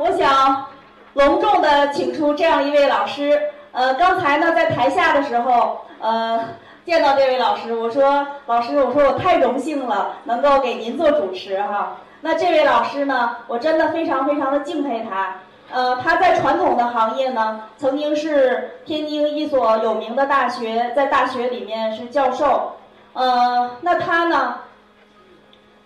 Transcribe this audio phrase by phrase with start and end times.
[0.00, 0.64] 我想
[1.12, 3.38] 隆重的请出这样一位老师。
[3.72, 6.40] 呃，刚才呢在台下的时候，呃，
[6.86, 11.98] 见到这位老师，我说老师，我说我太荣幸了，能够给您做主持哈。
[12.22, 15.36] 那这位老师呢，我真的非常非常的敬佩他。
[15.70, 22.72] 呃，他在传统的行业呢，曾经是天津一所有名的大学，在大学里面是教授。
[23.12, 24.54] 呃，那他呢？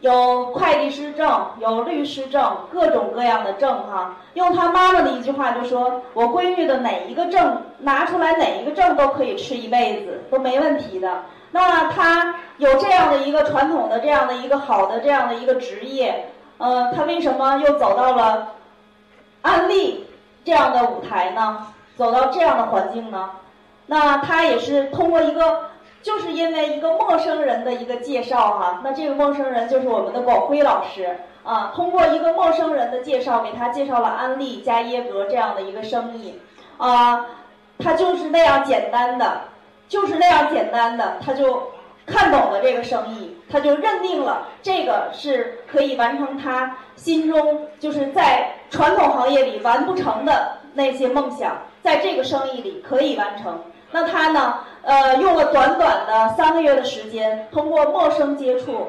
[0.01, 4.17] 有会计师证，有律师证，各种各样的证哈。
[4.35, 18.49] 用他妈妈的一句话就说：“我闺女的哪一个证拿出来，哪一个证都可以吃一辈子，都没问题的。”那他有这样的一个传统的、这样的一个好的、这样的一个职业，呃，他为什么又走到了
[19.41, 20.07] 安利
[20.45, 21.67] 这样的舞台呢？
[21.97, 23.31] 走到这样的环境呢？
[23.87, 25.73] 那他也是通过一个。
[26.05, 31.73] 就是因为一个陌生人的一个介绍哈，那这个陌生人就是我们的广辉老师啊。
[31.75, 36.39] 通过一个陌生人的介绍，给他介绍了安利加耶格这样的一个生意
[36.77, 37.25] 啊，
[37.79, 39.41] 他就是那样简单的，
[39.89, 41.71] 就是那样简单的，他就
[42.05, 53.59] 看懂了这个生意，他就认定了这个是可以完成他心中就是在传统行业里完不成的那些梦想，在这个生意里可以完成。
[53.91, 54.59] 那他呢？
[54.85, 58.89] 呃，用了短短的三个月的时间，通过陌生接触，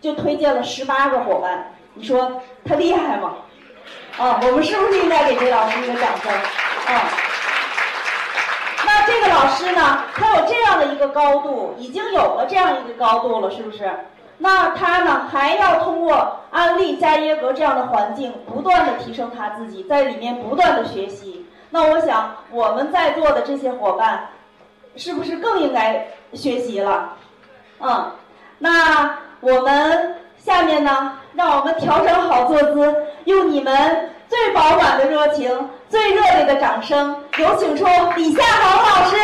[0.00, 1.72] 就推荐了十八个伙伴。
[1.94, 3.34] 你说他厉害吗？
[4.16, 6.32] 啊，我们是不是应该给这老师一个掌声？
[6.32, 7.02] 啊，
[8.86, 13.90] 那这个老师呢，他有这样的一个高度，已经有了这样一个高度了，是不是？
[14.38, 21.44] 那他呢，还要通过安利加耶格这样的环境，不断的提升他自己，在里面不断的学习。
[21.70, 24.28] 那我想，我们在座的这些伙伴，
[24.96, 27.12] 是不是更应该学习了？
[27.80, 28.10] 嗯，
[28.58, 37.84] 那我们下面呢，让我们调整好坐姿，用你们最饱满的热情、最热烈的掌声，有请出
[38.16, 39.16] 李夏航老师。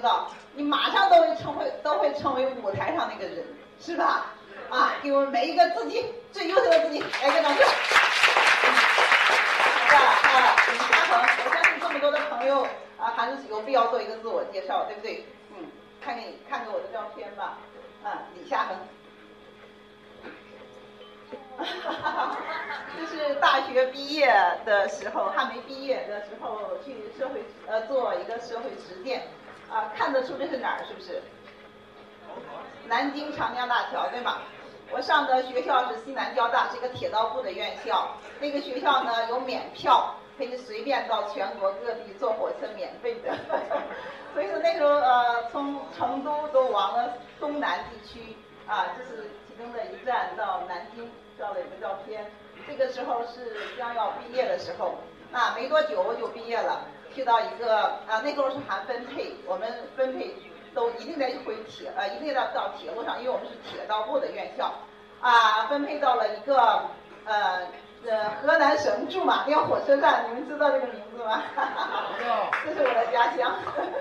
[0.00, 3.44] 知道你马上都会成为都会成为舞台上那个人
[3.78, 4.32] 是吧？
[4.70, 7.58] 啊给我们每一个自己最优秀的自己来个掌声。
[10.72, 12.62] 李嘉恒我相信这么多的朋友
[12.98, 15.26] 啊还是有必要做一个自我介绍对不对？
[15.54, 15.66] 嗯
[16.00, 17.58] 看看你看看我的照片吧。
[18.02, 18.78] 啊李嘉恒。
[22.96, 24.32] 这是大学毕业
[24.64, 29.28] 的时候还没毕业的时候去社会呃做一个社会实践。
[29.70, 31.22] 啊，看得出这是哪儿是不是？
[32.86, 34.38] 南京长江大桥对吗？
[34.90, 38.08] 我上的学校是西南交大，是一个铁道部的院校。
[38.40, 43.32] 那个学校呢有免票，可以随便到全国各地坐火车免费的。
[44.34, 51.08] 所以说那时候呃从成都都往了东南地区啊，这是其中的一站到南京。
[51.38, 52.30] 照了一个照片，
[52.68, 54.98] 这个时候是将要毕业的时候，
[55.32, 56.84] 啊，没多久我就毕业了，
[57.14, 60.34] 去到一个啊，那时候是含分配，我们分配
[60.74, 64.72] 都一定得回铁，呃，一定要到铁路上，因为我们是铁道部的院校，
[65.20, 66.82] 啊，分配到了一个
[67.24, 67.66] 呃
[68.06, 71.42] 呃河南省驻马店火车站，你们知道这个名字吗？
[72.64, 73.54] 这是我的家乡，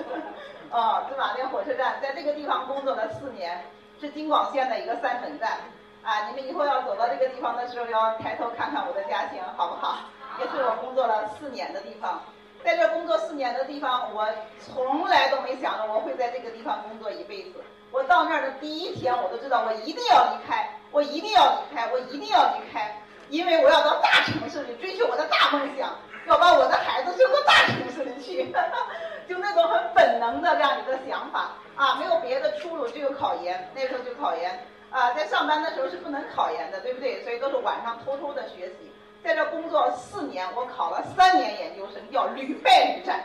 [0.71, 3.63] 哦，驻马店火车站，在这个地方工作了四年，
[3.99, 5.57] 是京广线的一个三等站。
[6.01, 9.97] 啊，你们以后要走到这个地方的时候，要抬头看看我的家乡，好不好？
[10.39, 12.23] 也是我工作了四年的地方，
[12.63, 14.27] 在这工作四年的地方，我
[14.59, 17.63] 从来都没想着我会在这个地方工作一辈子。
[17.91, 25.95] 我到那儿的第一天，我都知道我一定要离开，我一定要离开，我一定要离开，因为我要到大城市里追求我的大梦想，
[26.27, 28.51] 要把我的孩子送到大城市里去，
[29.27, 33.71] 就那种很本能的这样一个想法啊，没有别的出路，只有考研。
[33.73, 34.65] 那时候就考研。
[34.91, 37.21] 啊，在上班的时候是不能考研的，对不对？
[37.21, 38.88] 所以都是晚上偷偷的学习。
[39.23, 43.19] 在这工作四年，我考了三年研究生，叫屡败屡战。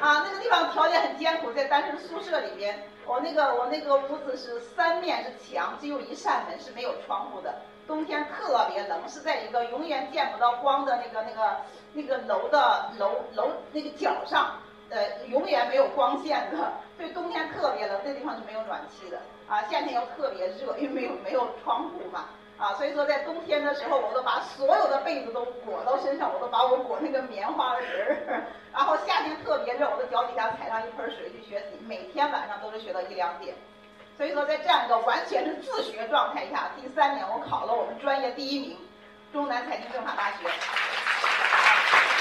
[0.00, 7.54] 啊，那个地方条件很艰苦，在单身宿舍里边，我那个我那个屋子是三面是墙，只有一扇门是没有窗户的。
[7.86, 11.56] 冬天特别冷，是在一个永远见不到光的那个那个
[11.92, 14.60] 那个楼的楼楼那个角上，
[14.90, 19.18] 呃，永远没有光线的，所以冬天特别冷，那地方是没有暖气的。
[19.48, 22.26] 啊，夏天又特别热，因为没有没有窗户嘛，
[22.58, 28.46] 啊，所以说在冬天的时候，我都把所有的被子都裹到身上，我都把我裹那个棉花人儿。
[28.72, 33.54] 然后夏天特别热，我的脚底下踩上一盆水去学习，每天晚上都是学到一两点。
[34.16, 38.78] 所以说在这样一个完全是自学状态下，第三年我考了我们专业第一名，
[39.32, 40.48] 中南财经政法大学。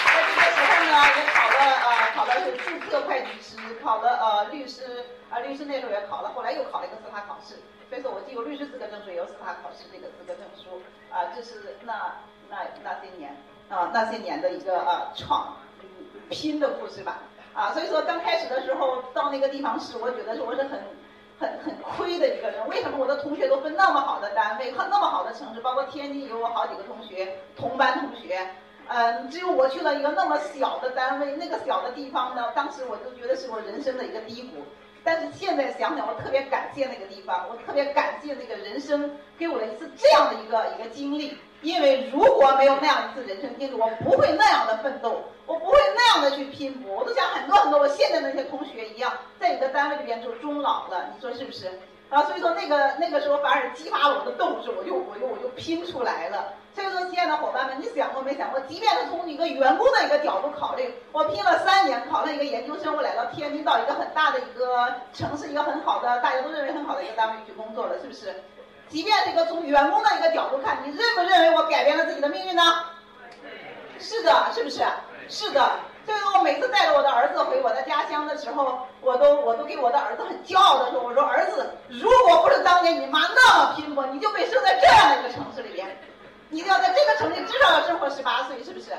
[0.05, 1.55] 在这个时候呢，也考了
[1.85, 5.05] 呃，考的是注册会计师，考了呃律师。
[5.29, 7.55] 啊，律师那时候也考了，后来又考了一个司法考试，
[7.89, 10.81] 所以说我既有律师资格证书，也有司法考试这个资格证书。
[11.11, 12.15] 啊，这是那
[12.49, 13.35] 那那些年
[13.69, 15.55] 啊那些年的一个啊创
[16.29, 17.19] 拼的故事吧。
[17.53, 20.81] 啊，所以说刚开始的时候到那个地方是，我觉得是我是很
[21.39, 22.67] 很很亏的一个人。
[22.67, 28.45] 为什么我的同学都分那么好的单位和那么好的城市，包括天津有我好几个同学，同班同学，
[28.87, 34.65] 嗯，只有我去了一个那么小的单位，那个小的地方呢，当时我就觉得是我人生的一个低谷。
[35.05, 41.37] 但是现在想想，我特别感谢那个地方，我特别感谢那个人生给我了一次这样的一个一个经历。
[41.61, 46.97] 因为如果没有那样一次人生经历，我不会那样的奋斗，我不会那样的去拼搏。
[46.97, 51.71] 我都像很多很多我现在那些同学一样，在你的单位里边就终老了，你说是不是？
[52.09, 56.53] 啊，所以说那个那个时候反而激发了我的斗志，我就我就我就拼出来了。
[56.73, 58.59] 所以说，亲爱的伙伴们，你想过没想过？
[58.61, 68.43] 即便是从一个员工的一个角度考虑，我拼了三年，考了一个研究生，我来到天津，到一个很大的一个城市，一个很好的，大家都认为很好的一个单位去工作了，是不是？
[68.89, 72.61] 即便是一个从员工的一个角度看，你认不认为我改变了自己的命运呢？
[73.97, 74.83] 是的，是不是？
[75.29, 75.79] 是的。
[76.05, 85.87] 所以我每次带着我的儿子回我的家乡的时候，我都我都给我的儿子很骄傲的说：“我说儿子，如果不是当年你妈那么拼搏，你就被生在这样的一个城市里边。”
[86.49, 88.91] 你要在这个城市至少要生活十八岁，是不是？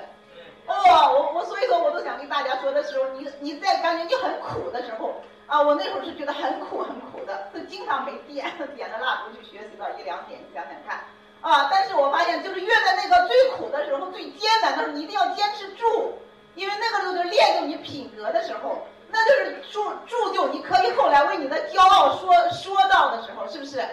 [0.66, 0.74] 哦，
[1.12, 5.14] 我我所以说我都想跟大家说的时候，你你在感觉你很苦的时候
[5.46, 8.44] 啊，我那时候是觉得很苦很苦的，就经常没电，
[8.74, 11.04] 点着蜡烛去学习到一两点，你想想看
[11.40, 11.68] 啊。
[11.70, 16.18] 但是我发现，就是越在那个最苦的时候、最艰难的时候，你一定要坚持住，
[16.56, 23.86] 因为那个时候就练就你品格的时候，那就是铸铸就你可以后来为你的骄傲说说到的时候，是不是？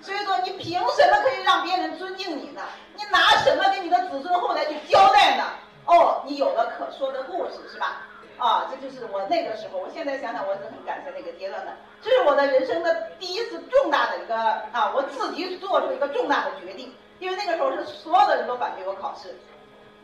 [0.00, 2.62] 所以说，你凭什么可以让别人尊敬你呢？
[2.94, 5.44] 你拿什么给你的子孙后代去交代呢？
[5.86, 8.02] 哦，你有了可说的故事，是吧？
[8.36, 9.78] 啊，这就是我那个时候。
[9.80, 11.72] 我现在想想，我是很感谢那个阶段的。
[12.00, 14.36] 这是我的人生的第一次重大的一个
[14.70, 16.94] 啊，我自己做出一个重大的决定。
[17.18, 19.36] 因为那个时候是所有的人都反对我考试，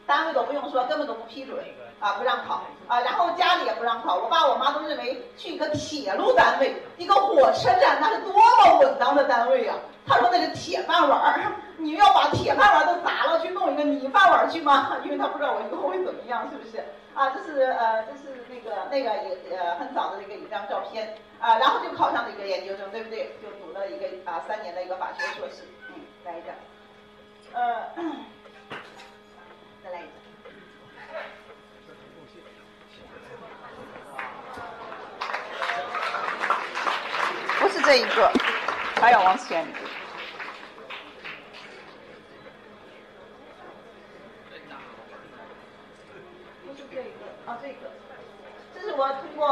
[0.05, 1.57] 单位都不用说，根本都不批准。
[2.05, 9.73] 啊，不让考啊，然后家里也不让考，我爸我妈都认为去一个铁路单位、一个火车站，那是多么稳当的单位呀。
[10.07, 14.99] 他说那是铁饭碗儿，你要把铁饭碗都砸了，去弄一个泥饭碗去吗？
[15.03, 16.85] 因为他不知道我以后会怎么样，是不是？
[17.15, 19.11] 啊，这是呃，这是那个那个
[19.49, 23.35] 也呃很早的一个一张照片啊，然后就考上了一个研究生，对不对？
[23.43, 25.95] 就读了一个啊三年的一个法学硕士，嗯，
[26.27, 26.55] 来一张，
[27.55, 27.87] 呃，
[29.83, 30.24] 再来一张。
[37.85, 38.33] 这一个，
[38.97, 39.63] 还要往前。
[46.65, 47.91] 不是这一个，啊，这个，
[48.75, 49.47] 这是我通过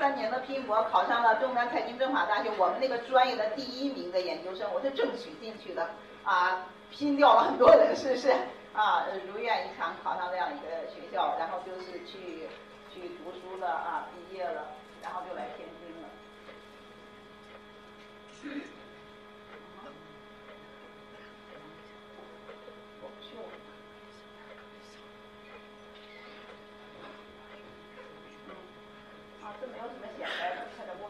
[0.00, 5.88] 三年的拼搏考上了中南财经政法大学我们那个专业的第一名的研究生，我是正取进去的，
[6.24, 8.34] 啊，拼掉了很多人，是不是？
[8.74, 12.48] 啊，如愿以偿考上这样一个学校，然后就是去
[12.92, 15.75] 去读书了啊，毕业了，然后就来天津。
[29.42, 31.06] 啊，这没有什么显摆的，看着不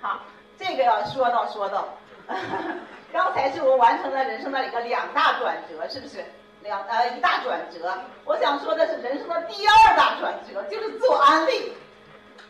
[0.00, 0.22] 好。
[0.58, 1.88] 这个要说到说到，
[3.12, 6.24] 刚才是我完成了人生的一个两大转折，是不是？
[6.62, 7.96] 两呃一大转折。
[8.24, 11.75] 我想说的是人生的第二大转折，就是做安利。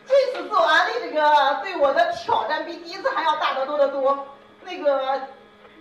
[0.07, 4.27] 这次做安利这个对我的挑战比第一次还要大得多得多。
[4.63, 5.21] 那个，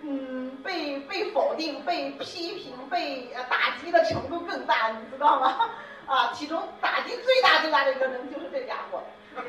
[0.02, 5.70] 嗯，被被否定、被批评、被打击的程度更大，你知道吗？
[6.06, 9.02] 啊，其中打击最大最大的一个人就是这家伙。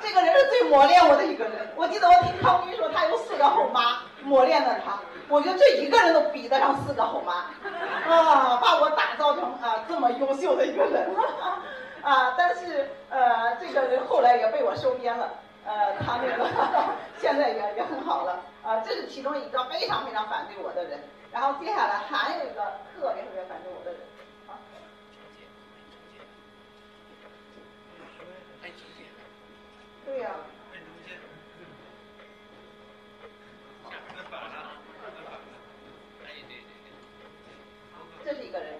[0.00, 1.70] 这个人是最磨练我的一个人。
[1.76, 4.98] 我记得我听康斌说，他有四个后妈磨练了他。
[5.28, 7.32] 我觉得这一个人都比得上四个后妈，
[8.10, 11.08] 啊，把我打造成啊这么优秀的一个人。
[12.04, 15.32] 啊，但是呃，这个人后来也被我收编了，
[15.64, 16.44] 呃，他那个
[17.18, 21.00] 现在也也很好了，啊，这是其中一个非常非常反对我的人。
[21.32, 22.60] 然后接下来还有一个
[22.94, 24.00] 特别特别反对我的人，
[24.46, 24.60] 啊，
[30.04, 30.30] 对呀。
[38.24, 38.72] 这是一个人，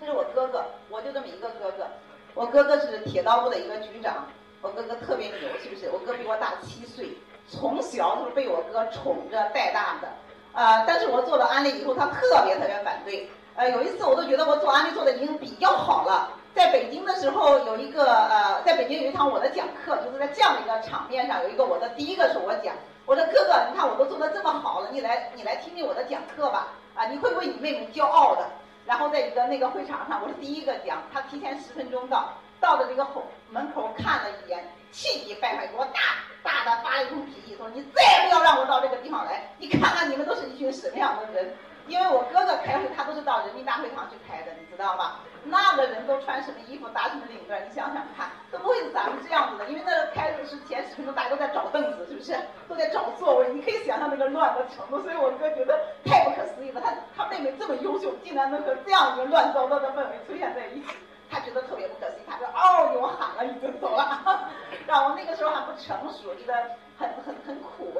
[0.00, 1.86] 这是我哥哥，我就这么一个哥哥。
[2.34, 4.26] 我哥哥是铁道部的一个局长，
[4.62, 5.90] 我哥哥特别牛，是不是？
[5.92, 10.08] 我哥比我大七岁，从小就是被我哥宠着带大的。
[10.54, 13.28] 呃，但是我做了安利以后，他特别特别反对。
[13.54, 16.32] 呃，有一次我都觉得我做安利做的已经比较好了。
[16.54, 22.74] 在北京的时候，有一个呃，在北京有一场我的讲课，就是在这样的一个场面上，有一个我的第一个是我讲，
[23.04, 26.68] 我说哥哥，你看我都做的这么好了，你来你来听听我的讲课吧。
[26.94, 28.46] 啊，你会为你妹妹骄傲的。
[28.84, 36.00] 然后在一个那个会场上，我是第一个讲，他提前十分钟到，到了这个后门口看了一眼，气急败坏，给我大
[36.42, 41.54] 大的发了一通脾气，说你再也不要让我到这个地方来，你看看你们都是一群什么样的人。
[41.88, 45.18] 因为我哥哥开会，他都是到人民大会堂去开的，你知道吧？
[45.44, 49.66] 那个人都穿什么衣服，打什么领带，你想想看，都不会是咱们这样子的。
[49.66, 52.36] 因为那个开的是前十分钟，大家都在找凳子，是不是？
[52.68, 55.02] 都在找座位，你可以想象那个乱的程度。
[55.02, 60.96] 所以我哥觉得太不可思议了，他他妹妹这么优秀，竟然能和这样一个乱糟糟的氛围出现在一起。
[61.30, 64.50] 他觉得特别不可思议，他说嗷，给我喊了，已经走了。
[64.86, 66.52] 然后那个时候还不成熟，觉得
[66.98, 67.92] 很很很苦，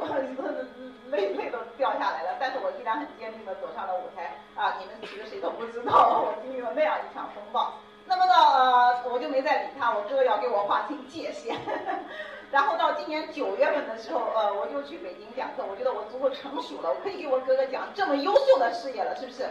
[1.10, 2.36] 泪泪都掉下来了。
[2.38, 4.36] 但是我依然很坚定的走上了舞台。
[4.54, 7.74] 啊，你们其实谁都不知道，我经历了那样一场风暴。
[8.04, 11.56] 那么呢，呃，我就没再理他，我哥要给我划清界限。
[12.50, 19.48] 然后到今年九月份的时候，呃，我就去北京讲课，我觉得我足够成熟了，我可以给我哥哥讲这么优秀的事业了，是不是？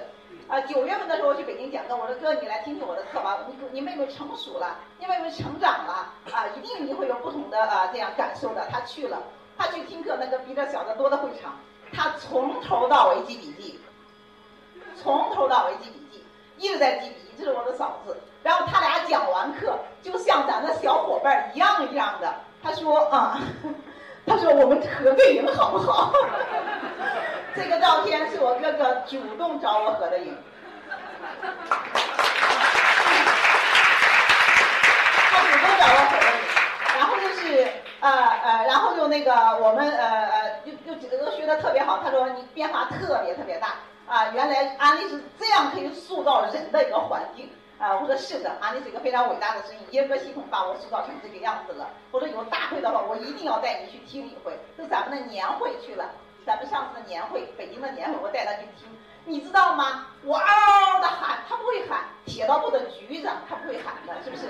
[0.52, 3.38] 啊，九月份的时候我去北京讲课，我说哥，你来听听我的课吧。
[3.48, 8.68] 你你妹妹成熟了，你妹妹成长了，啊，一定你会有不同的啊这样感受的。
[8.70, 9.24] 他去了，
[9.58, 11.58] 他去听课，那个比这小得多的会场，
[11.94, 13.80] 他从头到尾记笔记，
[15.02, 16.26] 从头到尾记笔记，
[16.58, 17.32] 一直在记笔记。
[17.38, 18.18] 这是我的嫂子。
[18.44, 22.36] 然后他俩讲完课，就像咱的小伙伴一样一样的。
[22.62, 23.40] 他说啊，
[24.28, 26.12] 他说我们合个影好不好？
[27.54, 30.38] 这个照片是我哥哥主动找我合的影，
[35.30, 36.40] 他主动找我合的影，
[36.98, 37.68] 然后就是
[38.00, 42.00] 呃呃，然后就那个我们呃呃，就就几个都学的特别好。
[42.02, 43.76] 他说你变化特别特别大
[44.08, 47.94] 啊，原来安利是这样可以塑造人的一个环境啊。
[47.96, 51.90] 我说是的，安利是一个非常伟大的生意，耶格系统把我塑造成这个样子了。
[52.12, 56.10] 我说有大会的话，我一定要带你去听一回，就咱们的年会去了。
[56.46, 58.88] 咱们上次的年会，北京的年会，我带他去听，
[59.26, 60.08] 你知道吗？
[60.24, 64.44] 我嗷嗷的喊，他不会喊，铁道部的局长他不会喊的，是不是？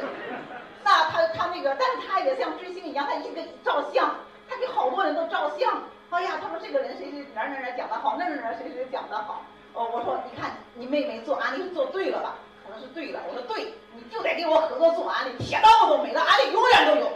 [0.84, 4.16] 那他他那个，但是他也像追星一样，他一个照相，
[4.50, 5.84] 他给好多人都照相。
[6.10, 9.44] 哎呀，他说这个人谁谁哪哪哪讲的好，那哪哪谁谁讲的好。
[9.74, 12.36] 哦，我说你看你妹妹做安利做对了吧？
[12.66, 13.20] 可能是对了。
[13.28, 17.12] 我说对，你就得跟我合作做安利，铁道都没了，安利永远都有。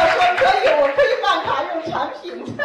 [0.00, 2.56] 我说可以，我可以办卡用产品。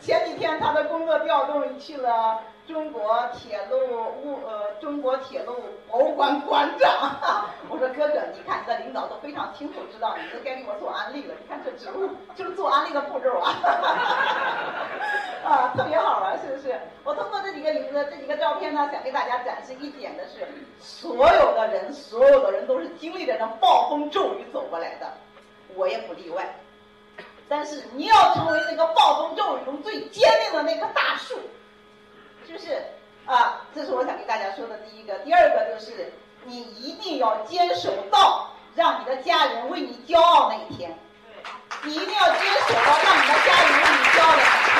[0.00, 3.78] 前几天他的工作调动去了中国铁路
[4.24, 5.54] 物呃中国铁路
[5.88, 6.90] 博物馆馆长。
[7.70, 11.34] 我说哥哥，你看你的领导都非常清楚知道你都该给我做安利了。
[11.40, 13.54] 你看这职务就是做安利的步骤啊，
[15.46, 16.74] 啊特别好玩，是不是？
[17.04, 20.44] 我通过这几个名字这几个照片呢，想给大家展示一点的是，
[20.80, 25.06] 所有的人所有的人都是经历着那暴风骤雨走过来的，
[25.74, 26.56] 我也不例外。
[27.48, 31.38] 但是你要成为那个暴风骤雨中最坚定的那棵大树，
[32.46, 32.82] 是不是？
[33.26, 35.18] 啊，这是我想给大家说的第一个。
[35.18, 36.12] 第二个就是
[36.44, 40.98] 你一定要坚守到让你的家人为你骄傲那一天，
[41.84, 44.72] 你一定要坚守到让你的家人为你骄傲那一天。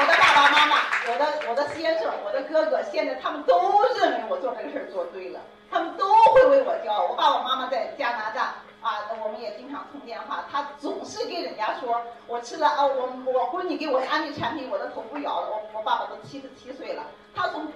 [0.00, 0.76] 我的爸爸妈妈，
[1.08, 5.40] 我的我的先生，我的哥哥，现在他们都认为我做这个事儿做对了，
[5.70, 7.04] 他们都会为我骄傲。
[7.04, 8.56] 我爸爸妈妈在加拿大。
[8.82, 15.48] 啊，我们也经常通电话，他总是跟人家说，我吃了啊，我我闺女给我安利产品，我的头不摇了。
[15.50, 17.66] 我我爸爸都七十七岁了，他从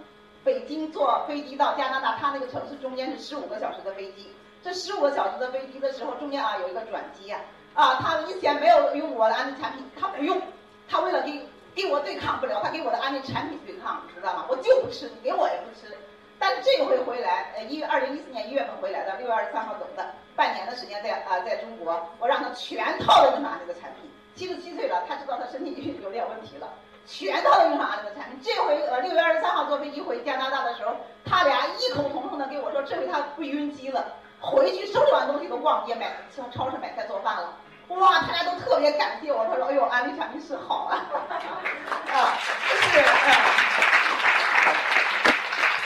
[0.45, 4.35] 北京坐飞机到加拿大，他那个城市中间是十五个小时的飞机。
[4.65, 7.41] 这十五个小时的飞机的时候，中间啊有一个转机啊，
[7.75, 10.43] 啊，他以前没有用我的安利产品，他不用，
[10.89, 14.45] 他为了给给我对抗不了，他给我的安利产品对抗，知道吗？
[14.49, 15.97] 我就不吃，你给我也不吃。
[16.39, 20.05] 但是这回回来，呃，一月二零一四年一月份回来的，六月二十三号走的，
[20.37, 24.11] 半年的时间在啊，在中国，我让他全套的用上这个产品。
[24.35, 26.69] 七十七岁了，他知道他身体有点问题了，
[27.07, 28.39] 全套的用上这个产品。
[28.43, 34.05] 这回呃，六月二十三号坐飞机回加拿大的时候，他俩异口同声的跟我说，这回他不晕机了，
[34.39, 37.57] 回去收拾完东西都逛街买，上超市买菜做饭了。
[37.89, 41.07] 哇，他俩都特别感谢我，他说，哎呦，安利产品是好啊，
[42.13, 42.37] 啊，
[42.69, 43.33] 就是嗯。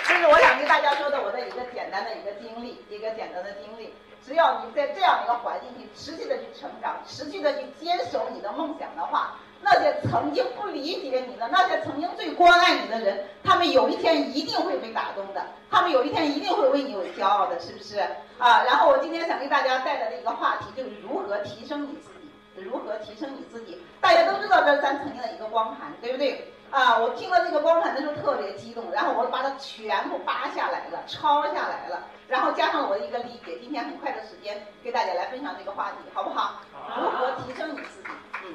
[0.09, 3.95] 这是我想跟大家说的我的一个简单的一个经历，一个简单的经历。
[4.25, 17.99] 只要你在这样一个环境去持续的去成长，持续的去坚守你的梦想的话，那些曾经不理解你的，那些曾经最关爱你的人，他们有一天一定会被打动的，他们有一天一定会为你有骄傲的，是不是？
[18.39, 23.83] 啊，然后我今天想给大家带来的一个话题就是如何提升你自己，如何提升你自己。
[24.01, 26.53] 大家都知道这是咱曾经的一个光盘，对不对？
[26.71, 36.61] 啊，我听了这个光盘的时候特别激动，然后我把它全部扒下来了，抄下来了，然后加上我的一个理解，今天很快的时间给大家来分享这个话题，好不好？
[36.97, 38.09] 如何提升你自己？
[38.45, 38.55] 嗯，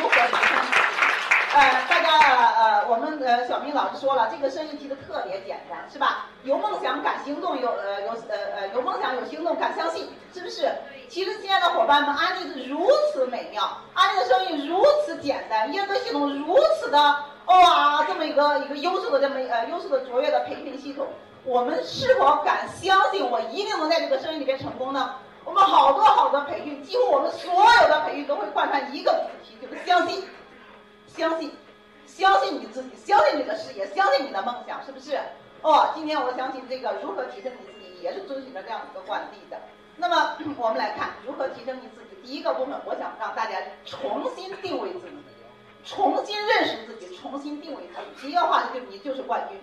[0.00, 0.96] 如何提升你自己？
[1.52, 2.18] 呃，大家
[2.54, 6.26] 呃，我们呃，小明老师说了，这个生意其实特别简单，是吧？
[6.44, 10.70] 有梦想敢行动，有呃有呃呃有梦想有行动敢相信，是不是？
[11.08, 16.98] 其实亲爱的伙伴们，安利是如此美妙，安利的生意如此简单，业个系统如此的
[17.46, 21.08] 哇，这么一个一个优秀的这么呃优秀的卓越的培训系统，
[21.46, 25.14] 我们是否敢相信我一定能在这个生意里边成功呢？
[25.44, 30.24] 我们好多好多培训，几乎我们所有的培训都会贯穿一个主题，就是相信。
[31.06, 31.52] 相信，
[32.04, 35.20] 相信你自己，相信你的事业，相信你的梦想，是不是？
[35.62, 39.56] 哦，今天我相信这个如何提升你自己，也是遵循着这样一个惯例的。
[39.96, 42.20] 那么 我们来看如何提升你自己。
[42.24, 45.16] 第一个部分，我想让大家重新定位自己，
[45.84, 48.26] 重新认识自己，重新定位自己。
[48.26, 49.56] 第一个话就是你就是冠军，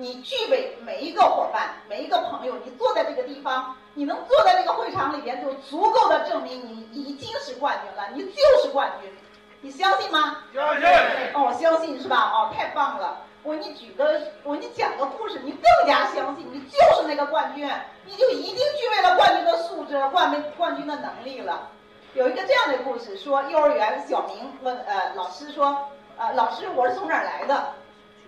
[0.00, 9.12] 你具备每一个伙伴，每一个朋友，你坐在这个地方，你能坐在这个会场里边，就足够的证明你已经是冠军了，你就是冠军。
[9.60, 10.44] 你相信吗？
[10.54, 10.86] 相信。
[11.34, 12.30] 哦，相信是吧？
[12.32, 13.22] 哦，太棒了！
[13.42, 17.68] 我给你举个，我给你讲个故事，你更加相信，你就是那个冠军，
[18.04, 21.70] 你就已经具备了冠军的素质、冠军冠军的能力了。
[22.14, 27.72] 有一个这样的故事，说幼儿园小明问呃老师说，呃老师我是从哪儿来的？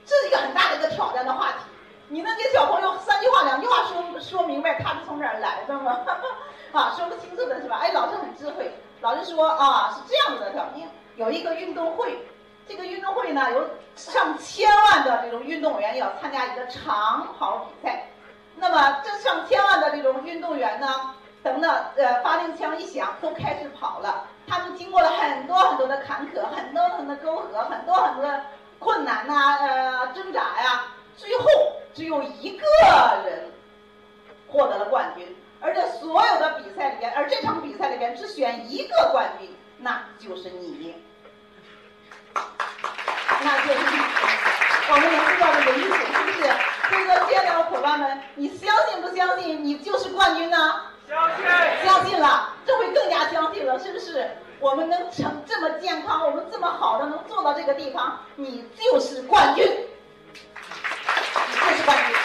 [0.06, 1.58] 这是一个很大的一个挑战的话题。
[2.08, 6.00] 你能给小朋友三句话、两句话说说明白他是从哪儿来的吗？
[6.72, 7.78] 啊，说不清楚的是吧？
[7.82, 10.88] 哎，老师很智慧，老师说啊是这样子的，小明。
[11.16, 12.18] 有一个运动会，
[12.66, 18.08] 这个运动会呢有上千万的这种运动员要参加一个长跑比赛，
[18.56, 24.26] 那么这上千万的这种运动员呢，等等呃发令枪一响，都开始跑了。
[24.48, 28.40] 他们经过了很多很多的坎坷，很多很多的沟壑，很多很多
[28.78, 30.86] 困难呐，呃挣扎呀，
[31.16, 31.46] 最后
[31.92, 32.66] 只有一个
[33.24, 33.52] 人
[34.48, 35.36] 获得了冠军。
[35.62, 40.94] 而在所有的比赛里边，而这场比赛里边只选一个冠军，那就是你。
[43.42, 43.80] 那就是
[44.90, 46.48] 我们能知道这个意思，是不是？
[46.88, 50.80] 所以说，亲爱的伙伴们，你相信不相信你就是冠军呢？
[51.06, 51.44] 相信。
[51.84, 54.30] 相信了，这回更加相信了，是不是？
[54.60, 57.64] 我们能成这么健康，我们这么好的能做到这。
[57.64, 62.16] 个地方，你就是冠军，你就是冠军，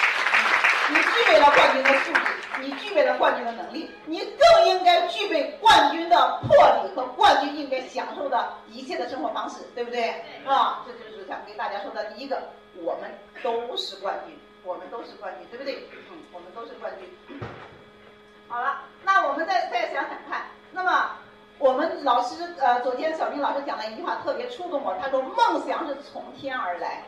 [0.90, 2.22] 你具备了冠军的素质，
[2.62, 10.10] 你具备了冠军的能力，你更应该具备冠军的魄力和冠军应该享受的一切的生活方式，对不对？
[10.46, 12.42] 啊，这就是想跟大家说的第一个，
[12.76, 13.10] 我们
[13.44, 15.90] 都是冠军，我们都是冠军，对不对？
[16.10, 17.40] 嗯，我们都是冠军。
[18.48, 21.12] 好了，那我们再再想想看，那么
[21.58, 27.04] 我们老师呃，昨天小明老师讲了一句话特别触动我，他说梦想是从天而来，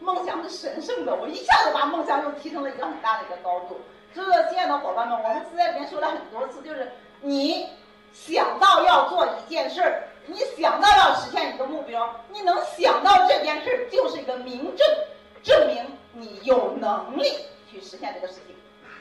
[0.00, 3.78] 梦想是神圣的，我一下子把梦想又提升了一个很大的一个高度。
[4.14, 7.68] 所以说，亲爱的伙伴们，我们在里面说了很多次，就是你
[8.14, 14.86] 想到要做一件事儿，你想到要实现一个目标，你能想到这件事儿，就是一个明证，
[15.42, 15.84] 证明
[16.18, 17.24] 你有能力
[17.70, 18.56] 去实现这个事情，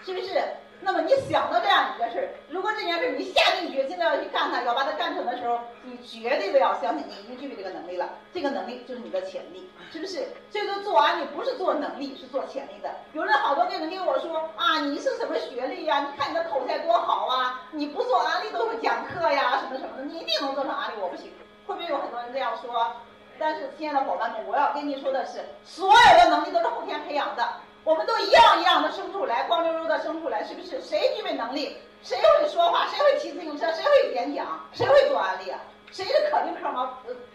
[0.06, 0.40] 是不是？
[0.80, 8.08] 那么你想到这样一个事儿，如果这件事儿你下定决心的要去干它，要把它干成的时候，你绝对的要相信你已经具备这个能力了。
[8.32, 10.28] 这个能力就是你的潜力，是不是？
[10.52, 12.92] 所以说做安利不是做能力，是做潜力的。
[13.14, 16.02] 有人好多个人跟我说啊，你是什么学历呀？
[16.12, 17.68] 你看你的口才多好啊！
[17.72, 21.02] 你不做安利都会讲课呀，什么什么的，你一定能做成安利。
[21.02, 21.34] 我不行，
[21.66, 22.92] 会不会有很多人这样说？
[23.40, 27.48] 但是亲爱的伙伴们，我要跟你说的是，所有的能力都是后天培养的。
[27.84, 30.82] 我们都一样一样的生出来，光溜溜的生出来，是不是？
[30.82, 31.78] 谁具备能力？
[32.04, 32.86] 谁会说话？
[32.88, 33.72] 谁会骑自行车？
[33.72, 34.60] 谁会演讲？
[34.74, 35.60] 谁会做安利啊？
[35.92, 36.86] 谁是可丁克毛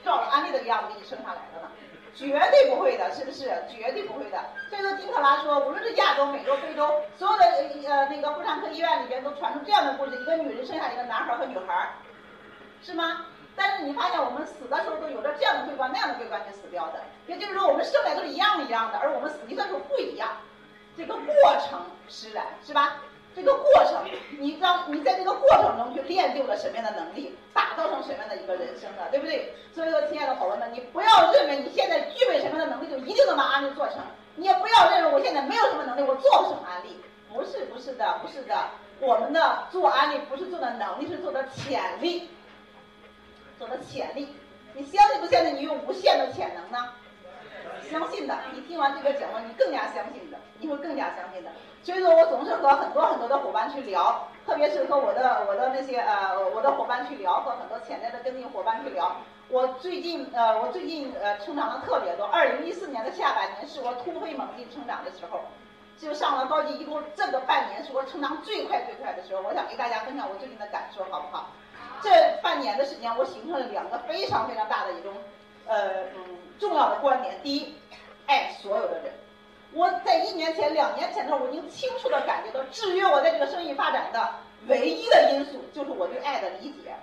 [0.04, 1.68] 照着安利的样子给你生下来的呢？
[2.14, 3.50] 绝对不会的，是不是？
[3.70, 4.38] 绝对不会的。
[4.68, 7.44] 所以说，金克拉说，无论是亚洲、美洲、非洲，所有的
[7.88, 11.88] 呃那个妇产科医院里边都传出这样的故事：一个女人生下一个男孩和女孩，
[12.82, 13.24] 是吗？
[13.54, 20.30] 但是你发现我们死的时候都有着这样的桂冠那样的桂冠就死掉的，也就是说我们生来都是一样一样的，而我们死的时候不一样。
[20.96, 21.32] 这个过
[21.68, 22.96] 程使然，是吧？
[23.34, 24.04] 这个过程，
[24.38, 29.54] 你让你在这个过程中去练就了什么样的能力，打造成什么样的一个人生的，对不对？
[29.74, 34.00] 所以说，亲爱的伙伴们，你不要认为你现在具备什么样的能力就一定能把安利做成，
[34.36, 37.00] 你也不要认为我现在没有什么能力，我做不成安利。
[37.32, 38.54] 不是，不是的，不是的。
[39.00, 42.28] 我们的做安利不是做的能力，是做的潜力。
[43.62, 44.27] 做的潜力，
[44.75, 46.88] 你相信不相信你有无限的潜能呢？
[47.88, 48.37] 相信的。
[48.53, 51.51] 你听完这个讲话，你更加相信的，你会更加相信的。
[51.85, 59.16] 所以说我总是和很多很多的伙伴去聊，特别是和我的我的那些呃我的伙伴去聊，和很多潜在的跟进伙伴去聊。
[59.48, 62.27] 我最近呃我最近呃成长的特别多。
[62.27, 65.38] 二零一四年的下半年是我突飞猛进成长的时候，
[65.96, 69.42] 就上了高级，一共这个半年是我成长最快最快的时候。
[69.42, 71.53] 我想给大家分享我最近的感受，好不好？
[72.03, 72.11] 这
[72.42, 75.12] 半年的时间，我形成了两个非常非常大的一种，
[75.66, 77.38] 呃嗯重要的观点。
[77.42, 77.75] 第一，
[78.27, 79.12] 爱所有的人。
[79.73, 84.31] 我在一年前、两年前的时候，我已经清楚的感觉到，制约我在这个生意发展的
[84.66, 86.95] 唯一的因素，就是我对爱的理解。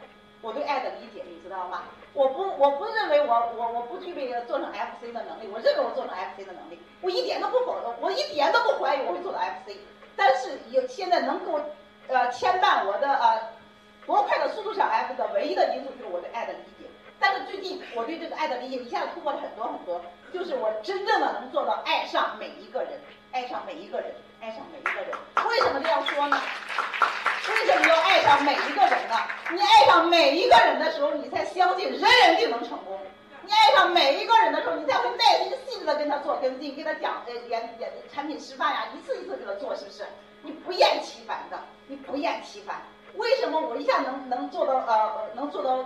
[0.42, 1.84] 我对爱的理解，你知道吗？
[2.14, 9.78] 我不，我不认为我我我不具备做成 FC 的能力，我认为我做成 FC 的能力，我一点都不否认，我一点都不怀疑我会做到 FC。
[10.16, 11.60] 但是有现在能够
[12.08, 13.59] 呃牵绊我的呃。
[14.10, 20.02] 多快的速度上 F 的唯一的因素就是我对爱的理解，但是最近我对这个爱的理解一下子突破了很多很多，
[20.34, 23.00] 就是我真正的能做到爱上每一个人，
[23.32, 25.12] 爱上每一个人，爱上每一个人。
[25.48, 26.42] 为什么这样说呢？
[27.50, 29.16] 为什么要爱上每一个人呢？
[29.52, 33.00] 你爱上每一个人的时候，你才相信人人就能成功。
[33.44, 40.04] 你爱上每一个人的时候，你才会耐心细致的跟他做跟进，给他讲呃演演产品示范呀，一次一次给他做，是不是？
[40.42, 42.82] 你不厌其烦的，你不厌其烦。
[43.20, 45.86] 为什么我一下能能做到呃能做到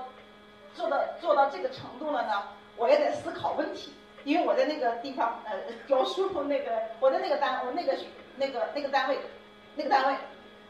[0.75, 2.43] 做到做到这个程度了呢？
[2.77, 3.91] 我也在思考问题，
[4.23, 5.51] 因为我在那个地方呃
[5.87, 7.95] 教书那个我在那个单我那个
[8.37, 9.17] 那个那个单位
[9.75, 10.15] 那个单位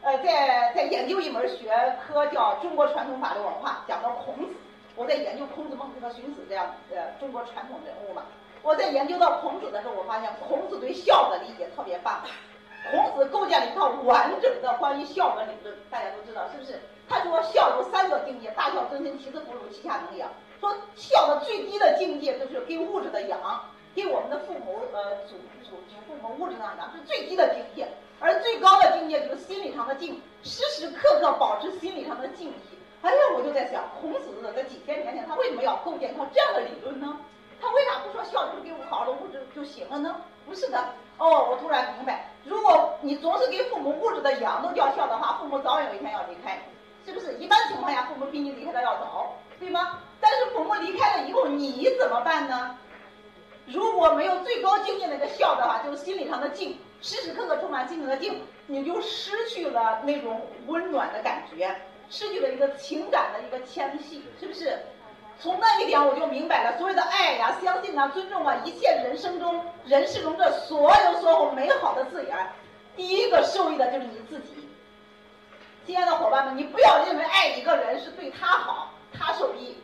[0.00, 1.70] 呃在在研究一门学
[2.06, 4.54] 科叫中国传统法律文化，讲到孔子，
[4.96, 8.22] 我在研究孔子、孟子和荀子这样呃中国传统人物嘛。
[8.62, 12.22] 我在研究到孔子的时候，我发现孔子对孝的理解特别棒。
[12.90, 16.78] 孔子构建了一套完整的关于孝的理论，大家都知道是不是？
[17.08, 20.28] 他说孝有三个境界：大孝、尊亲、其次父母，其下能养。
[20.60, 23.38] 说孝的最低的境界就是给物质的养，
[23.94, 27.88] 给我们的父母呃祖祖祖父母物质上养，是最低的境界。
[28.20, 32.54] 而最高的境界就是心理上的敬，时时刻刻保持心理上的敬意。
[33.02, 37.18] 哎呀，我就在想，孔子在几千年前他为什么要构建一套这样的理论呢？
[37.60, 40.16] 他为啥不说孝就是给我好的物质就行了呢？
[40.46, 40.78] 不是的，
[41.18, 46.58] 哦，我突然明白，如果你总是给父母物质的养都叫孝的话，父母早晚有一天要离开，
[47.04, 47.34] 是不是？
[47.38, 50.00] 一般情况下，父母比你离开的要早，对吗？
[50.20, 52.78] 但是父母离开了以后，你怎么办呢？
[53.66, 61.74] 如果没有最高境界那个孝的话，就是心理上的敬，时时刻刻充满心灵的敬，你就失去了那种温暖的感觉，
[62.10, 64.78] 失去了一个情感的一个牵系，是不是？
[65.40, 72.36] 从那一点我就明白了，所谓的爱呀、相信啊、尊重啊，一切人生中、人世中的所有所有美好的字眼，
[72.96, 74.68] 第一个受益的就是你自己。
[75.86, 79.76] 亲爱的伙伴们，你不要认为爱一个人是对他好，他受益，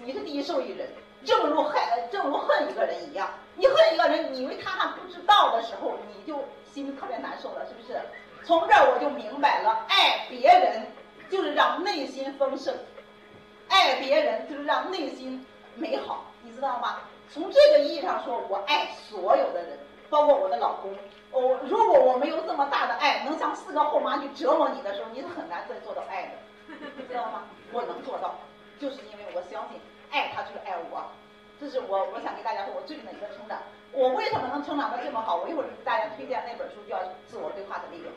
[0.00, 0.88] 你是第一受益人。
[1.24, 6.38] 正如恨，正如恨一个人一样，你恨一个人，你以为他还不知道的时候，你就
[6.72, 8.00] 心里特别难受了，是不是？
[8.46, 10.86] 从这儿我就明白了，爱别人
[11.28, 12.72] 就是让内心丰盛，
[13.68, 17.00] 爱别人就是让内心美好，你知道吗？
[17.30, 19.78] 从这个意义上说，我爱所有的人，
[20.08, 20.90] 包括我的老公。
[21.30, 26.74] 我如果我没有这么大的爱，能像四个后妈去折磨你的时候，你是很难再做到爱的，
[27.06, 27.44] 知道吗？
[27.72, 28.34] 我能做到，
[28.80, 29.78] 就是因为我相信。
[30.10, 31.04] 爱他就是爱我，
[31.60, 33.58] 这是我我想给大家说我最近的一个成长。
[33.92, 35.36] 我为什么能成长的这么好？
[35.36, 38.08] 我一会儿给大家推荐那本书，叫《自我对话的力量》。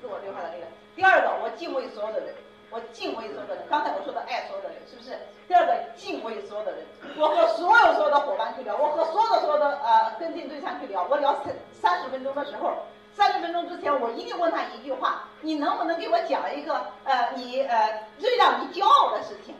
[0.00, 0.68] 自我对话的力量。
[0.96, 2.34] 第二个，我敬畏所有的人，
[2.70, 3.64] 我敬畏所有的人。
[3.70, 5.18] 刚才我说的爱所有的人，是不是？
[5.46, 6.84] 第二个，敬畏所有的人。
[7.16, 11.06] 我和所有所有的伙伴去聊，我和所有的所有的呃跟进对象去聊。
[11.08, 12.72] 我聊三三十分钟的时候，
[13.14, 19.54] 三十分钟之前，我一定问他一句话：你能不能给我讲一个呃你呃最让你骄傲的事情？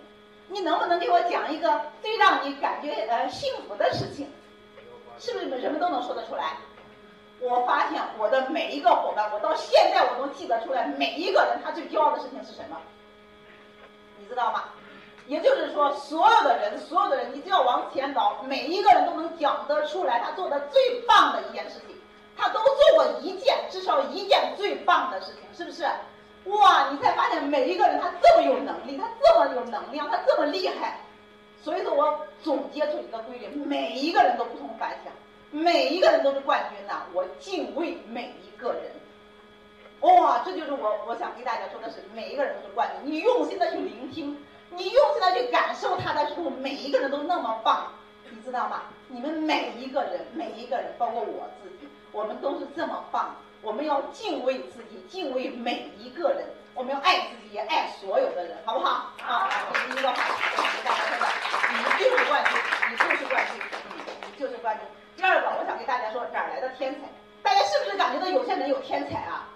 [0.48, 4.28] 你能不能给我讲一个最让你感觉呃幸福的事情？
[5.18, 6.56] 是不是人们都能说得出来？
[7.38, 12.76] 我发现我的每一个伙伴，我到现在我都记得出来，每一个人他最骄傲的事情是什么？
[14.18, 14.64] 你知道吗？
[15.26, 21.96] 也就是说，所有的人，所有的人，你只要往前倒，每一个人都能讲得出来他做的最棒的一件事情，
[22.36, 25.84] 他都做过一件，至少一件最棒的事情，是不是？
[26.44, 26.90] 哇！
[26.92, 31.00] 你才发现每一个人他这么有能力，他这么有能量，他这么厉害。
[31.60, 35.12] 所以说我总结出一个规律：每一个人都不同凡响，
[35.50, 37.02] 每一个人都是冠军呐！
[37.12, 38.82] 我敬畏每一个人。
[40.00, 40.42] 哇！
[40.44, 43.12] 这就是我我想给大家说的是，每一个人都是冠军。
[43.12, 47.92] 你用心的去聆听，你用心的去感受他的时候，每一个人都那么棒，
[48.30, 48.82] 你知道吗？
[49.08, 53.34] 你们每一个人，每一个人，包括我自己，我们都是这么棒。
[53.62, 56.44] 我们要敬畏自己，敬畏每一个人。
[56.74, 59.10] 我们要爱自己，也爱所有的人，好不好？
[59.24, 61.26] 啊，这是一个话，我想跟大家说的，
[61.72, 62.52] 你就是冠军，
[62.90, 63.62] 你就是冠军，
[64.20, 64.86] 你就是冠军。
[65.16, 67.08] 第二个，我想给大家说，哪儿来的天才？
[67.42, 69.48] 大家是不是感觉到有些人有天才啊？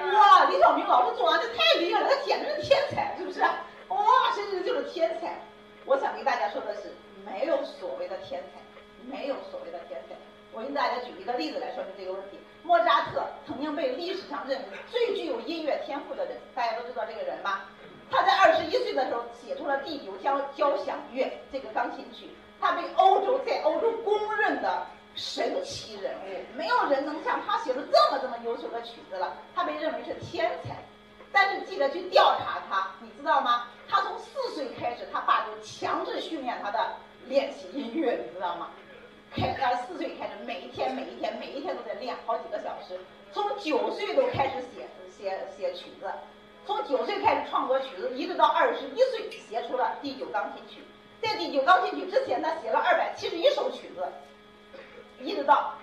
[0.00, 3.40] 哇，李小明老师做完这太厉害了，他简直是天才，是不是？
[3.88, 3.98] 哇，
[4.34, 5.38] 真是就是天才。
[5.84, 8.60] 我想给大家说的是，没有所谓的天才，
[9.04, 10.14] 没有所谓的天才。
[10.52, 12.38] 我给大家举一个例子来说明这个问题。
[12.62, 17.68] 莫扎特曾经被历史上认为最具有音乐天赋的人，大家都知道这个人吧？
[18.10, 22.28] 他在二十一岁的时候写出了第九交交响乐这个钢琴曲，
[22.60, 29.36] 他被欧洲在欧洲公认的神奇人物，没有人能像他写的这么这么优秀的曲子了。
[29.54, 30.76] 他被认为是天才，
[31.30, 33.68] 但是记者去调查他，你知道吗？
[33.88, 36.94] 他从四岁开始，他爸就强制训练他的
[37.26, 38.70] 练习音乐，你知道吗？
[39.34, 42.98] 开呃四岁开始，每一天每一天每一天都在练好几个小时。
[43.32, 46.10] 从九岁都开始写写写曲子，
[46.66, 50.82] 从九岁开始创作曲子，一直到二十一岁写出了第九钢琴曲。
[51.22, 54.06] 在第九钢琴曲之前，他写了二百七十一首曲子，
[55.22, 55.74] 一直到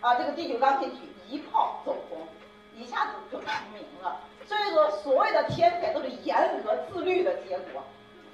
[0.00, 2.26] 啊这个第九钢琴曲一炮走红，
[2.74, 4.20] 一下子就成名了。
[4.46, 7.82] 所以说，所谓的天才都是严格自律的结果，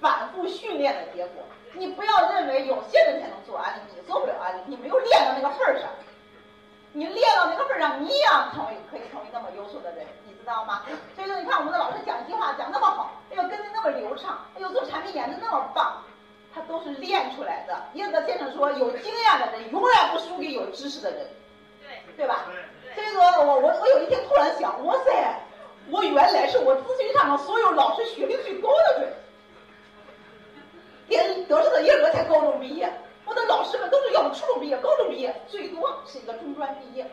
[0.01, 1.43] 反复训练的结果。
[1.73, 5.89] 你不要认为有些人才能做安利，你做不了安利，你没有练到那个份儿上。
[6.93, 10.83] 你练到那个份儿上，你一样成为可以成为那么优秀的人，你知道吗？
[11.15, 16.03] 所以说，你看我们的老师讲一句话讲那么好，哎呦跟的那么流畅，哎呦做产品演的那么棒，
[16.55, 17.77] 他都是练出来的。
[17.95, 21.27] 叶德先生说，有经验的人永远不输给有知识的人，
[22.17, 22.47] 对对吧？
[22.95, 25.41] 所以说我我我有一天突然想，哇塞，
[25.91, 29.13] 我原来是我咨询上的所有老师学历最高的人。
[31.09, 32.93] 连德士的叶哥才高中毕业，
[33.25, 37.05] 我的老师们都是要么初中毕业、高中毕业，最多是一个中专毕业。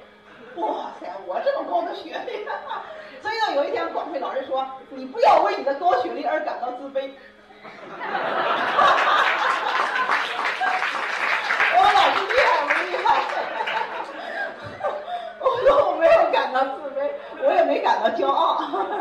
[0.56, 2.46] 哇塞，我这么高的学历，
[3.22, 7.10] 所以呢，有一天广汇老师说：“你不要为你的高学历而感到自卑。
[11.74, 13.08] ”我老师厉害不厉害？
[15.40, 17.10] 我说我没有感到自卑，
[17.42, 18.58] 我也没感到骄傲。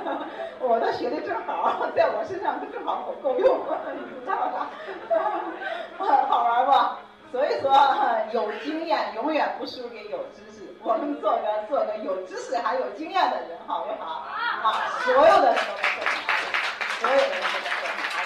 [0.61, 3.59] 我的学历正好， 在我身上正好够用，
[3.95, 4.69] 你知道吧？
[5.99, 6.73] 好玩不？
[7.33, 7.71] 所以说，
[8.33, 10.62] 有经验永远不输给有知识。
[10.83, 14.23] 我们做个做个有知识还有经验的人，好不好？
[14.62, 14.73] 啊，
[15.05, 16.07] 所有的人都能做
[17.01, 18.16] 所有的人都能做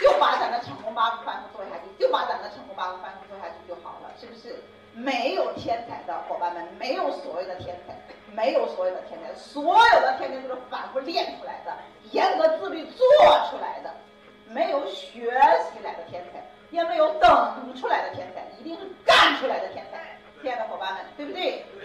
[0.00, 4.62] 就把咱的成功八步反复做下去，就把咱的成功八步反复做下去就好了，是不是？
[4.94, 7.94] 没有天才的伙伴们，没有所谓的天才，
[8.32, 11.76] 没有所谓的天才，所有的天才都是反复练出来的，
[12.10, 13.06] 严格自律做
[13.50, 13.94] 出来的，
[14.48, 16.42] 没有学习来的天才。
[16.72, 20.00] 也没有等出来的天才，一定是干出来的天才。
[20.40, 21.66] 亲爱的伙伴们，对不对？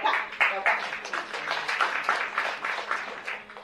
[0.00, 0.14] 干，
[0.54, 0.78] 要干。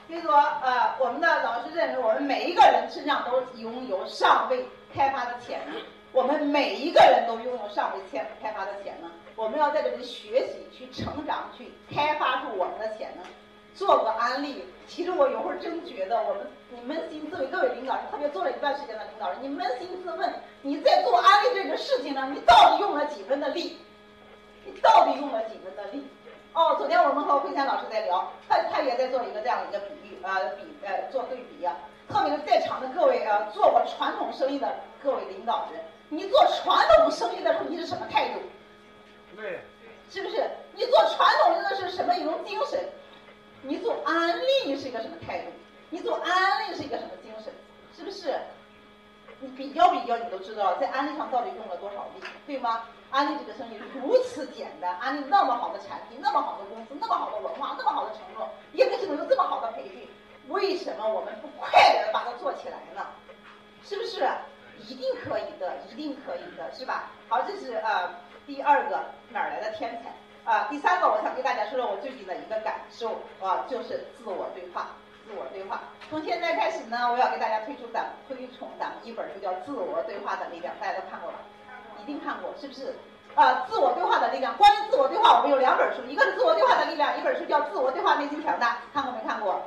[0.05, 5.81] 所以说，呃，我们的老师认为，我们每一个人身上都拥有尚未开发的潜能。
[6.15, 9.11] 我们每一个人都拥有尚未开开发的潜能。
[9.35, 13.25] 我们要在这里学习，去成长，去开发出我们的潜能。
[13.73, 23.77] 做个安利，其实我有会儿真觉得，我们你扪心自问，各位领导人，特别做了一段时间的领导人，你扪心自问，你在做安利这个事情上，你到底用了几分的力？
[24.63, 26.07] 你到底用了几分的力？
[26.53, 31.75] 哦，昨天我们和慧谦老师在聊，他他也在做一个这样的一个比喻啊，比呃做对比啊。
[32.07, 34.73] 特别是在场的各位啊，做过传统生意的
[35.03, 38.39] 各位领导人，你做传统生意的时候，你是什么态度？
[39.35, 39.59] 对，
[40.09, 40.49] 是不是？
[40.73, 42.79] 你做传统的是什么一种精神？
[43.61, 45.51] 你做安利是一个什么态度？
[45.89, 47.51] 你做安利是一个什么精神？
[47.97, 48.39] 是不是？
[49.39, 52.85] 你比较比较，你都知道在安利上到底用了多少力，对吗？
[53.11, 60.07] 安利这个生意如此简单，安利那么好的产品，那么好的公司，那么好的文化，那么好的承诺，也给能有这么好的培训，
[60.47, 63.05] 为什么我们不快点把它做起来呢？
[63.83, 64.27] 是不是？
[64.87, 67.11] 一定可以的，一定可以的，是吧？
[67.27, 68.09] 好，这是呃
[68.45, 68.99] 第二个
[69.31, 70.67] 哪儿来的天才啊？
[70.69, 74.87] 第三个，我想给大家说说我最近的一个感受啊，就是自我对话。
[75.27, 81.39] 自我对话，从现在开始呢，我要给大家推出咱推崇咱一本书，叫《自我对话的力量》，大家都看过吧？
[81.99, 82.93] 一定看过，是不是？
[83.33, 84.55] 啊，自我对话的力量。
[84.55, 89.63] 关于自我对话，我们有两本书，一个是《自我对话的力量》，一本书叫《自我对话内心强大》，看过没看过？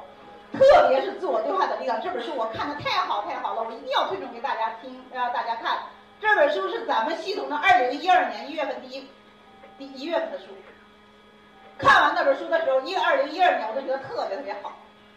[0.52, 5.78] 特别是《自我对话的力量》这本书，我看的太好太好了，我一定要推崇给大家听，让大家看。
[6.20, 9.08] 这本书是咱们系统的二零一二年一月份第一
[9.76, 10.46] 第一月份的书。
[11.76, 14.72] 看完那本书的时候，一二零一二年，我都觉得特别特别好。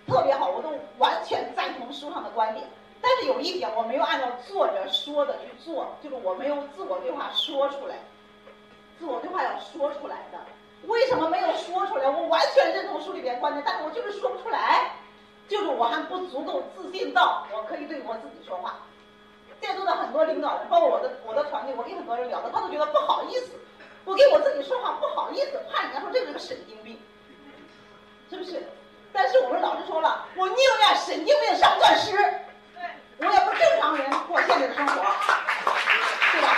[0.07, 2.67] 特别好，我都完全赞同书上的观点。
[3.01, 7.95] 但是有一点，我没有按照作者说的去做，就是我没有自我对话说出来。
[8.99, 10.37] 自我对话要说出来的，
[10.85, 12.07] 为什么没有说出来？
[12.07, 14.91] 我完全认同书里边观点，但是我就是说不出来，
[15.47, 18.75] 就是我还不足够自信到我可以对我自己说话。
[19.59, 23.51] 在座的很多领导人，包括我的我的团队，我跟很多人聊的，他都觉得不好意思，
[24.05, 26.99] 我给我自己说话不好意思，怕人家说这个是个神经病，
[28.29, 28.67] 是不是？
[29.13, 32.17] 但是我们老师说了，我宁愿神经病上钻石，
[33.17, 34.93] 我也不正常人过现在的生活，
[36.31, 36.57] 对吧？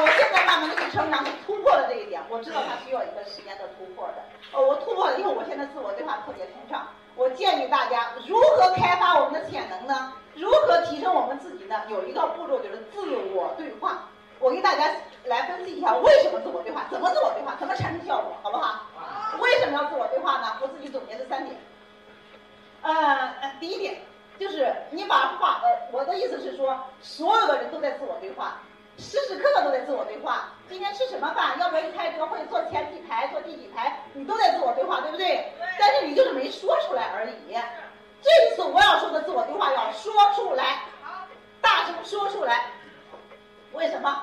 [0.00, 2.20] 我现在慢慢的去成长，突破了这一点。
[2.28, 4.22] 我知道它需要一个时间的突破的。
[4.52, 6.86] 哦，我突破了以后，我现在自我对话特别通畅。
[7.14, 10.12] 我建议大家如何开发我们的潜能呢？
[10.34, 11.82] 如何提升我们自己呢？
[11.88, 13.00] 有一个步骤就是自
[13.34, 14.08] 我对话。
[14.38, 14.90] 我给大家
[15.24, 18.86] 来分析一下为什么自我对话，怎么自我对话，怎么产生效果，好不好？
[19.38, 20.56] 为什么要自我对话呢？
[20.60, 21.56] 我自己总结的三点。
[22.80, 24.00] 呃，第一点
[24.40, 28.60] 就是你把话，呃，我的意思是说，所有的人都在自我对话，
[29.02, 30.48] 时时刻刻都在自我对话。
[30.68, 31.58] 今天吃什么饭？
[31.58, 32.38] 要不要去开这个会？
[32.46, 33.26] 坐前几排？
[33.28, 34.00] 坐第几排？
[34.14, 35.52] 你都在自我对话，对不对？
[35.78, 37.58] 但是你就是没说出来而已。
[38.22, 40.84] 这次我要说的自我对话要说出来，
[41.60, 42.70] 大声说出来。
[43.72, 44.22] 为什么？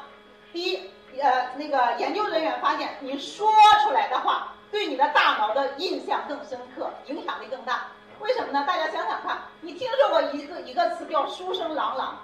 [0.53, 3.51] 第一，呃，那个研究人员发现，你说
[3.83, 4.53] 出来的话。
[4.71, 7.87] 对你的大脑的印象更深刻，影响力更大。
[8.19, 8.63] 为什么呢？
[8.67, 12.19] 大家想想看，你听说过一个一个词叫“书声朗朗”？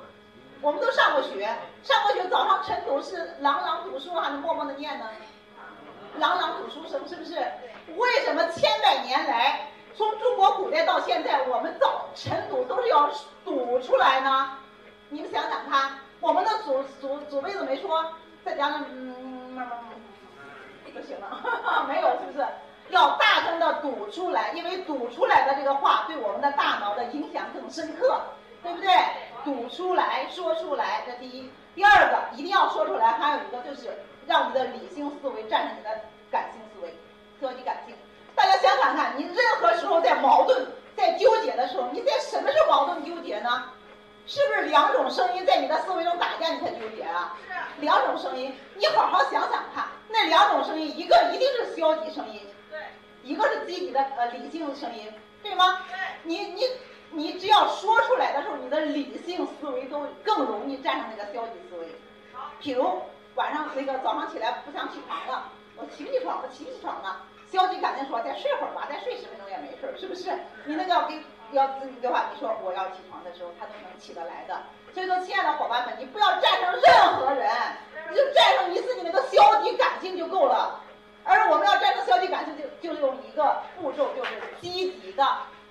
[0.65, 1.47] 我们都上过学，
[1.83, 5.05] 上过学，早上晨读是朗朗读书，还是默默的念呢？
[6.17, 7.35] 朗朗读书声是不是？
[7.95, 13.07] 为什么千百年来，从中国古代到现在，我们早晨读都是要
[13.45, 14.57] 读出来呢？
[15.09, 18.03] 你们想想看，我们的祖祖祖辈子没说，
[18.43, 19.63] 再加上嗯。
[20.95, 22.43] 就行了， 没有是不是？
[22.89, 28.19] 要大声的读出来，因为读出来的这个话对我们的大脑的影响更深刻，
[28.63, 28.89] 对不对？
[29.45, 31.49] 读出来说出来，这第一。
[31.75, 35.89] 第二个一定要说出来，还有一个就是让你的理性思维战胜你的
[36.31, 36.93] 感性思维，
[37.39, 37.95] 消极感性。
[38.33, 43.65] 大家想想看，你任何时候在矛盾、在纠结的时候，你在什么是矛盾纠结呢？
[44.27, 47.37] 是不是两种声音在你的思维中打架，你才纠结啊？
[47.47, 47.81] 是。
[47.81, 49.85] 两种声音，你好好想想看。
[50.07, 52.41] 那两种声音，一个一定是消极声音，
[52.71, 52.79] 对，
[53.21, 55.11] 一个是积极的呃理性声音，
[55.43, 55.81] 对吗？
[55.89, 56.63] 对，你你
[57.15, 61.87] 你只要说出来的时候，你的理性思维都更容易战胜那个消极思维。
[62.33, 63.01] 好，比如
[63.35, 66.41] 晚上那个早上起来不想起床了，我起不起床？
[66.43, 67.21] 我起不起床了？
[67.49, 70.37] 消极感情说再睡会儿吧，再睡十分钟也没事儿，是不是？
[70.65, 74.61] 你那个要给要自己的话，你说我要起床的时候，他都能起得来的。
[74.93, 77.49] 所以说，亲爱的伙伴们，你不要战胜任何人。
[78.09, 80.81] 你就战胜你自己那个消极感性就够了，
[81.23, 85.25] 而我们要战胜消极感性，就就用一个步骤，就是积极的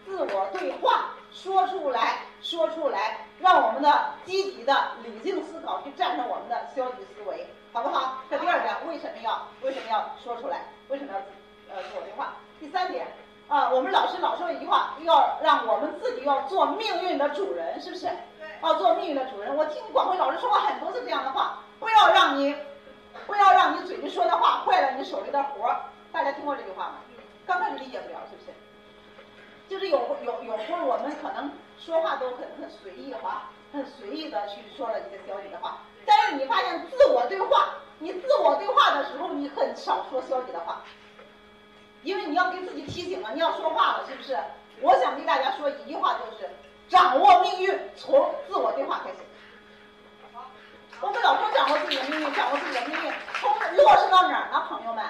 [0.05, 8.22] 自我对话，说出来说出来，让我们的积极的理性思考去战胜我们的消极思维，好不好？
[8.30, 10.62] 这第二点，为什么要为什么要说出来？
[10.89, 11.18] 为什么要
[11.74, 12.35] 呃自我对话？
[12.61, 13.07] 第三点
[13.49, 18.07] 啊，我们老师老说一句话，要让我们自己要做命运的主人，是不是？
[18.39, 18.49] 对。
[18.62, 19.55] 要做命运的主人。
[19.55, 22.55] 我听广辉老师说过很多次这样的话，不要让你
[23.26, 25.80] 不要让你嘴里说的话坏了你手里的活儿。
[26.12, 26.95] 大家听过这句话吗？
[27.45, 28.57] 刚开始理解不了，是不是？
[29.69, 40.83] 就是有有有时候我们可能说话都很很随意哈，很随意的去说了一些消极的话，但是你发现自我对话，你自我对话的时候，你很少说消极的话，
[42.03, 44.39] 因为你要给自己提醒了，你要说话了，是不是？
[44.81, 46.51] 我想跟大家说一句话，就是
[46.89, 49.17] 掌握命运从自我对话开始。
[51.01, 55.05] 我们老说掌握自己的命运，掌握自己的命运，从落实到哪儿呢，朋友们？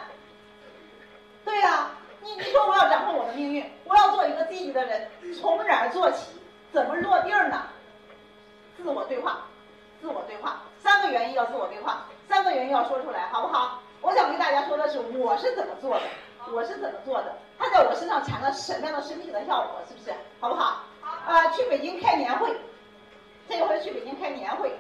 [1.45, 1.91] 对呀。
[2.25, 5.07] 你你说我要掌控我的命运，我要做一个积极的人，
[5.39, 6.31] 从哪儿做起？
[6.73, 7.63] 怎么落地儿呢？
[8.77, 9.43] 自我对话，
[10.01, 13.79] 自我对话，三个原因要自我对话，三个原因要说出来，好不好？
[14.01, 16.03] 我想跟大家说的是，我是怎么做的，
[16.51, 20.13] 我是怎么做的，它在我身上产生什么样的身体的效果，是不是？
[20.41, 20.81] 好不好？
[21.03, 22.57] 啊，去北京开年会，
[23.49, 24.73] 这回去北京开年会，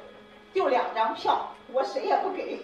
[0.54, 2.58] 就两张票，我谁也不给，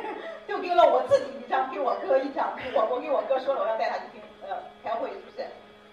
[0.46, 4.22] 就给了我自己一张，给我哥一张，我我给我哥说了，我要带他去听。
[4.48, 5.46] 呃，开会是不是？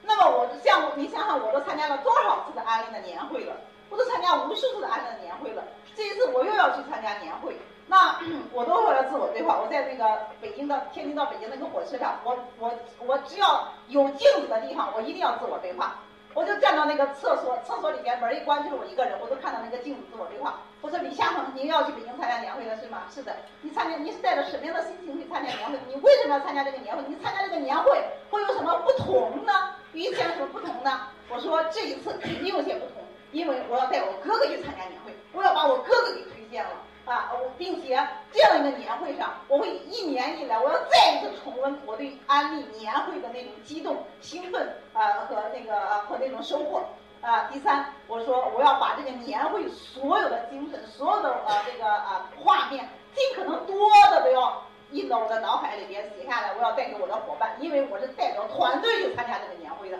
[0.03, 3.55] 那么我像你想想，我都参加了多少次的安利的年会了？
[3.89, 5.63] 我都参加无数次的安利的年会了。
[5.95, 7.55] 这一次我又要去参加年会，
[7.87, 8.19] 那
[8.51, 9.59] 我都会要自我对话。
[9.61, 12.73] 我在那个北京到天津到北京那个火车上，我我
[13.05, 15.99] 我只要有镜子的地方，我一定要自我对话。
[16.33, 20.61] 我就站到那个厕所，厕所里边门一关就是我一个人，我都看到那个镜子自我对话。
[20.81, 23.03] 我说李夏鹏，您要去北京参加年会了是吗？
[23.09, 23.35] 是的。
[23.61, 25.77] 你参加，你是带着什么样的心情去参加年会？
[25.87, 27.03] 你为什么要参加这个年会？
[27.07, 29.53] 你参加这个年会会有什么不同呢？
[29.93, 31.07] 与以前有什么不同呢？
[31.29, 36.71] 我说这一次肯定有些不同，因为我要带我哥哥去参加年会，我要把我哥哥给推荐了。
[37.05, 37.99] 啊，我并且
[38.33, 46.83] 这样一个年会上，我会一年以来，我要再一次重温我对安利年会的那种激动、兴奋啊和那个和那种收获
[47.21, 47.47] 啊。
[47.51, 53.75] 第三，我说我要把这个年会所有的精神、所有的呃这个啊画面，尽可能多
[54.09, 59.99] 的都要印到我的脑海里边写下来，我要带给我的伙伴，因为我是代表团队去参加这个年会的。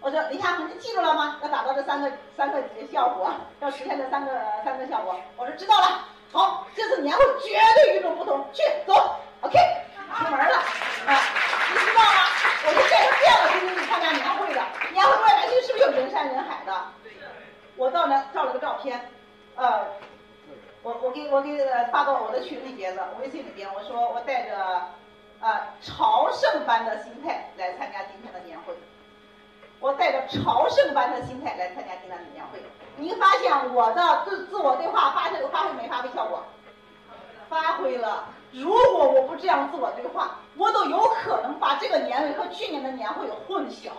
[0.00, 1.38] 我说李夏恒，你记住了吗？
[1.44, 2.60] 要达到这三个三个
[2.92, 4.32] 效果，要实现这三个
[4.64, 5.14] 三个效果。
[5.36, 6.08] 我说知道了。
[6.32, 8.94] 好，这次年会绝对与众不同，去走
[9.42, 9.58] ，OK，
[10.16, 10.56] 出门了
[11.06, 11.20] 啊！
[11.70, 12.08] 你知道吗？
[12.64, 14.62] 我是带着这样的心情去参加年会的。
[14.92, 16.72] 年会外面是不是有人山人海的？
[17.76, 19.10] 我到那照了个照片，
[19.56, 19.86] 呃，
[20.82, 21.58] 我我给我给
[21.92, 24.56] 发到我的群里边了微信里边，我说我带着
[25.40, 28.72] 啊朝圣般的心态来参加今天的年会。
[29.80, 32.58] 我带着朝圣般的心态来参加今天的年会，
[32.96, 36.42] 您发现我的自自我对话发挥发挥没发挥效果？
[37.48, 38.24] 发挥了。
[38.52, 43.90] 如果我不这样自我对话，我都有可能把这个年会和去年的年会混淆、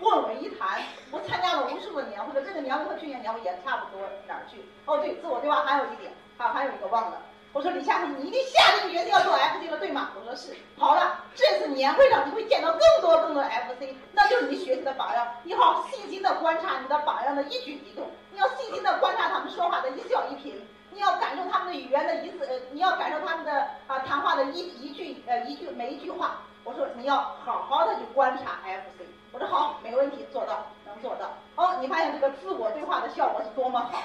[0.00, 0.80] 混为一谈。
[1.12, 4.64] 我参加了无数个年会的，这个年会和去年年会也差不多哪儿去？
[4.86, 7.22] 哦，对，自我对话还有一点，还还有一个忘了。
[7.52, 10.10] 我说李夏鹏，你一定下定决心要做 FC 了，对吗？
[10.18, 10.54] 我说是。
[10.76, 15.26] 好了，这次年会上你会见到更多更多 FC，那就是你学习的榜样。
[15.44, 20.52] 你好，细心的观察你的榜样的一举一动，你要细心的观察他们说话的一笑一颦，
[20.90, 26.42] 你要感受他们的语言的一字，呃，你要感受他们的啊谈话的一一句呃一句每一句话。
[26.62, 29.06] 我说你要好好的去观察 FC。
[29.32, 31.30] 我说好，没问题，做到，能做到。
[31.54, 34.02] 哦，你发现这个自我对话的效果是多么好。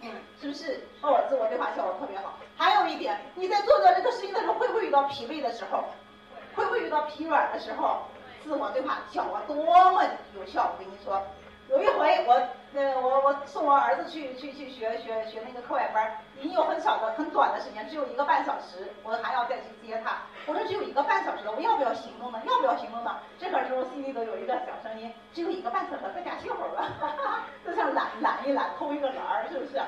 [0.00, 0.10] 嗯，
[0.40, 0.84] 是不是？
[1.00, 2.34] 哦，自我对话效果特别好。
[2.56, 5.84] 还有一点，你在做的这个事情的时候，会不会遇到疲惫的时候？
[6.56, 8.02] 会不会遇到疲软的时候？
[8.42, 9.54] 自我对话效果多
[9.92, 10.02] 么
[10.34, 10.72] 有效！
[10.72, 11.22] 我跟你说，
[11.68, 12.32] 有一回我，
[12.74, 16.10] 呃，我我送我儿子去去去学学学那个课外班，
[16.40, 20.16] 已经有很少的、很短的时间，只有一个半小时，我还要再去接他。
[20.46, 22.40] 我说只有一个半小时了，我要不要行动呢？
[22.46, 23.18] 要不要行动呢？
[23.38, 29.78] 这个时候心里头有一个小声音：只有一个半小时，在家歇会儿吧，就像懒懒一懒，偷一个懒儿，是不是？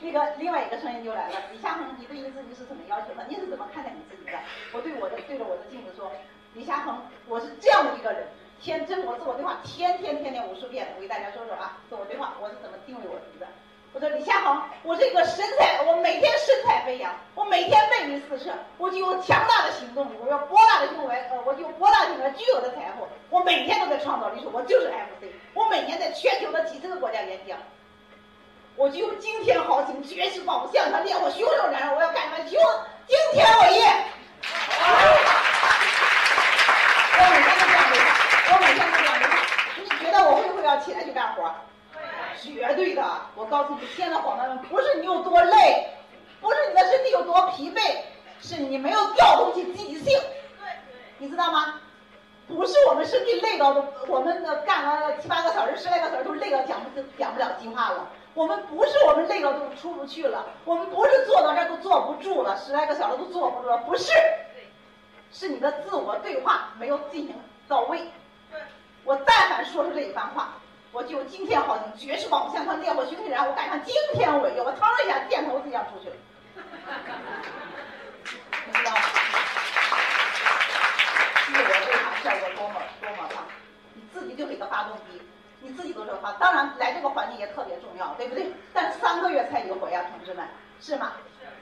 [0.00, 3.24] 那个另外一个声音就来了，李夏恒，你对你自己是怎么要求的？
[3.28, 4.38] 你是怎么看待你自己的？
[4.72, 6.10] 我对我的对着我的镜子说，
[6.54, 8.26] 李夏恒，我是这样的一个人，
[8.62, 13.46] 天真我自我对话，天天天天无数遍，我给大家说说啊，自我对话我是怎么定位我自己的？
[13.92, 27.56] 我说李夏鹏，我这个神采，我每天神采飞扬，我每天魅力四射，我具有强大的行动力，我有博大的胸怀，呃，我具有博大胸怀，巨额的财富，我每天都在创造历史，我就是 FC，我每年在全球的几十个国家演讲。
[28.74, 32.44] 我就惊天豪情，绝世宝相，他烈火熊熊燃烧，我要干什么？
[32.44, 32.58] 就
[33.06, 33.86] 惊天伟业！
[37.18, 38.06] 我每天都这样对他，
[38.52, 39.32] 我每天都这样对他。
[39.80, 41.52] 你觉得我会不会要起来去干活？
[42.40, 43.04] 绝对的。
[43.34, 45.88] 我告诉你，现在伙伴们，不是你有多累，
[46.40, 47.80] 不是你的身体有多疲惫，
[48.40, 50.18] 是你没有调动起积极性。
[51.18, 51.80] 你知道吗？
[52.46, 58.06] 不是我们身体累到的，我们的干了七八个小时、十来个小时都累到讲不讲不了计划了。
[58.34, 64.12] 我们不是我们累到都出不去了，我们不是坐到这儿都坐不住了，十来个小时都坐不住了，不是，
[65.32, 67.34] 是你的自我对话没有进行
[67.66, 68.00] 到位。
[69.04, 70.54] 我但凡说出这一番话，
[70.92, 76.16] 我就今天好景，绝世宝相他烈火熏天然，我赶上惊天伟业，我腾一下箭头子一样出去了。
[78.66, 79.00] 你知道吗？
[81.46, 83.44] 自我对话效果多么多么棒，
[83.94, 85.20] 你自己就是一个发动机。
[85.60, 88.52] 你自己都是发，当然来这个环境也特别重要，对不对？
[88.72, 90.46] 但三个月才一回呀，同志们，
[90.80, 91.12] 是吗？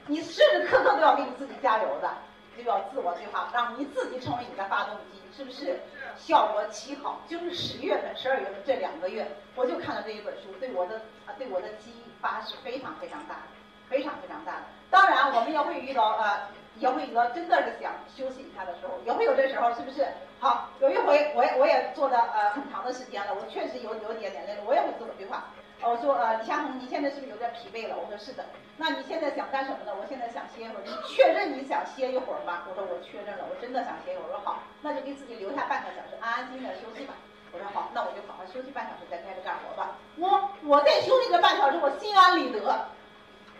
[0.05, 2.13] 你时时刻刻都要给你自己加油的，
[2.55, 5.79] 就要自我对话，让你自己成为你的发动机，是不是？
[6.17, 13.41] 效果奇好，就是十月份、十二月份这两个月，我就看了这一本书，对我的啊，对我的激发是非常非常大的，
[13.89, 14.63] 非常非常大的。
[14.89, 16.47] 当然，我们也会遇到呃。
[16.77, 20.05] 也会遇到真的是想休息一下的时候，也会有这时候，是不是？
[20.41, 25.45] 好，有一回我也我也做的呃很长的时间了，我确实有有点点累了，我也会自我对话。
[25.87, 27.95] 我说呃李夏红，你现在是不是有点疲惫了？
[27.95, 28.43] 我说是的。
[28.75, 29.93] 那你现在想干什么呢？
[29.93, 30.81] 我现在想歇一会儿。
[30.83, 32.63] 你确认你想歇一会儿吗？
[32.67, 34.25] 我说我确认了，我真的想歇一会儿。
[34.25, 37.13] 我说好，那就给自己留下半个小时，安安心心的休息吧。
[37.53, 39.95] 我说好，那我就好好休息半小时，再开始干活吧。
[40.17, 42.59] 我我在休息这半小时，我心安理得。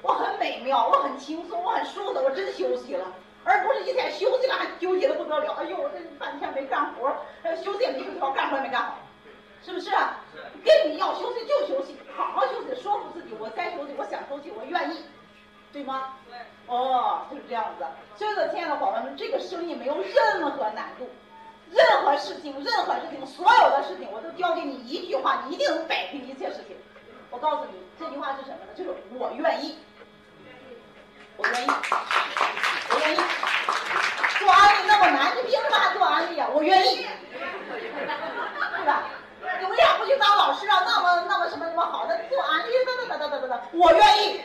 [0.02, 3.06] 我很美妙，我很轻松，我很舒服，我真休息了，
[3.44, 5.54] 而不是一天休息了还纠结的不得了。
[5.54, 8.98] 哎呦，我这半天没干活，呃，休息也没休息好，干活也没干好，
[9.66, 9.90] 是不是？
[10.64, 15.04] 跟你要休息就休息，好好休息，说服自己，我该休息，我想休息，我愿意，
[15.74, 16.14] 对吗？
[16.30, 16.38] 对。
[16.68, 17.86] 哦，就是这样子。
[18.16, 21.10] 所以说，亲爱的伙伴们，这个生意没有任何难度，
[21.72, 26.78] 任何事情，任何事情，所有的事情，我都教给你一句话，你一定能摆平一切事情。
[27.32, 28.74] 我告诉你，这句话是什么呢？
[28.76, 29.80] 就是我愿意。
[31.38, 31.68] 我愿意，
[32.92, 33.18] 我愿意。
[34.40, 36.48] 做安利那么难，你凭什么还做安利啊？
[36.54, 37.06] 我愿意，
[37.74, 39.10] 对吧？
[39.66, 40.84] 你为啥不去当老师啊？
[40.86, 44.42] 那么那么什么那么好的做安利，等等等等等等，我愿意，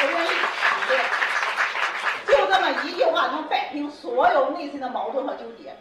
[0.00, 0.28] 我愿意。
[0.88, 0.98] 对，
[2.26, 5.74] 就这么一句话能摆平所有内心的矛盾和纠结。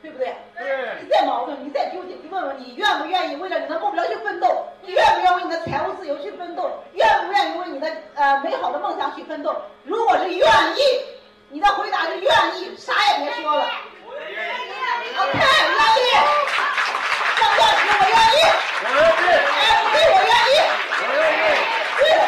[0.00, 0.34] 对不对？
[0.58, 0.98] 对。
[1.00, 4.66] 你再矛盾，你再纠结，你问问你愿不愿意为了你的目标去奋斗？
[4.80, 6.68] 你愿不愿意为你的财务自由去奋斗？
[6.94, 9.54] 愿不愿意为你的呃美好的梦想去奋斗？
[9.84, 10.80] 如果是愿意，
[11.50, 13.64] 你的回答是愿意，啥也别说了。
[14.22, 15.10] 我愿意。
[15.18, 16.08] OK，愿意。
[17.38, 18.40] 张教师，我愿意。
[18.82, 19.34] 我愿意。
[19.52, 19.60] 哎，
[19.92, 20.54] 对，我愿意。
[21.98, 22.22] 对了，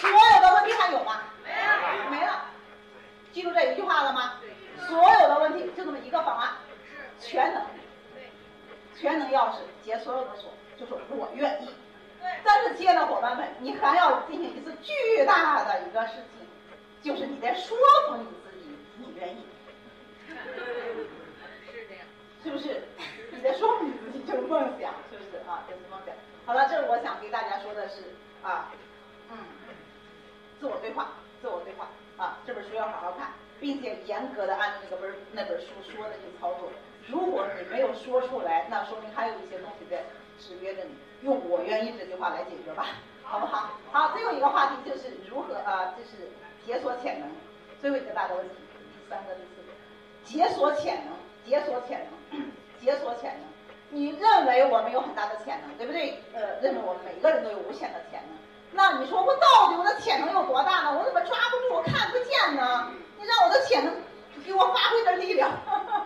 [0.00, 1.10] 所有的问题还有吗？
[1.44, 2.10] 没了。
[2.10, 2.28] 没了。
[3.32, 4.32] 记住这一句话了吗？
[4.88, 6.52] 所有的问题就这么一个方案。
[7.20, 7.62] 全能，
[8.98, 11.68] 全能钥匙解所有的锁，就是我愿意。
[12.42, 16.46] 但是亲爱的伙伴们，你还要进行一次巨大的一个事情，
[17.02, 17.76] 就是你在说
[18.08, 19.46] 服你自己，你愿意。
[22.44, 22.82] 是，不是？
[23.32, 25.64] 你在说你自己就是梦想，是不是啊？
[25.66, 26.14] 就是梦想。
[26.44, 28.02] 好了，这是我想给大家说的是
[28.42, 28.70] 啊，
[29.30, 29.38] 嗯，
[30.60, 31.88] 自我对话，自我对话
[32.18, 36.70] 啊，这本书要好好看，并且严格的按那个本那本书说的去操作。
[37.08, 40.04] 如果你没有说出来，那说明还有一些东西在
[40.38, 40.90] 制约着你。
[41.22, 42.88] 用“我愿意”这句话来解决吧，
[43.22, 43.70] 好不好？
[43.90, 46.28] 好，最后一个话题就是如何啊，就是
[46.66, 47.30] 解锁潜能。
[47.80, 49.72] 最后一个大的问题，第三个、第四个，
[50.22, 51.14] 解锁潜能，
[51.46, 52.12] 解锁潜能，
[52.80, 53.48] 解锁潜能。
[53.90, 56.20] 你认为我们有很大的潜能，对不对？
[56.34, 58.36] 呃，认为我们每个人都有无限的潜能。
[58.72, 60.98] 那你说我到底我的潜能有多大呢？
[60.98, 61.74] 我怎么抓不住？
[61.74, 62.90] 我看不见呢？
[63.18, 63.94] 你让我的潜能
[64.44, 65.50] 给我发挥点力量。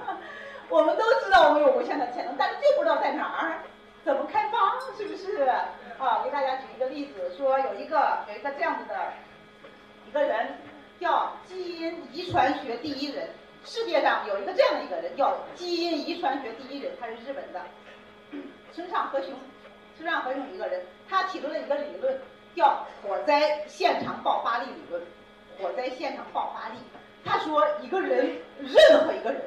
[0.69, 3.63] 我们都知道我们有无限的潜能，但是就不知道在哪儿，
[4.05, 5.45] 怎么开发，是不是？
[5.99, 8.95] 啊，给大家举一个例子，说有一个有一个这样子的
[10.07, 10.59] 一个人，
[11.01, 13.31] 叫基因遗传学第一人。
[13.69, 17.61] 世界上有一个这样的一个人，叫基因遗传学第一人，他是日本的
[18.73, 19.35] 村上和雄。
[19.95, 22.19] 村上和雄一个人，他提出了一个理论，
[22.57, 25.03] 叫火灾现场爆发力理论。
[25.59, 26.79] 火灾现场爆发力，
[27.27, 29.43] 他说一个人，任何一个人。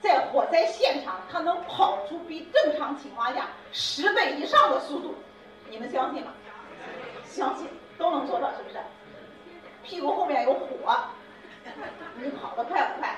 [0.00, 5.14] 在火灾现场，他能跑出比正常情况下十倍以上的速度，
[5.68, 6.32] 你们相信吗？
[7.26, 8.78] 相信，都能做到，是不是？
[9.82, 10.96] 屁股后面有火，
[12.16, 13.14] 你跑得快不快？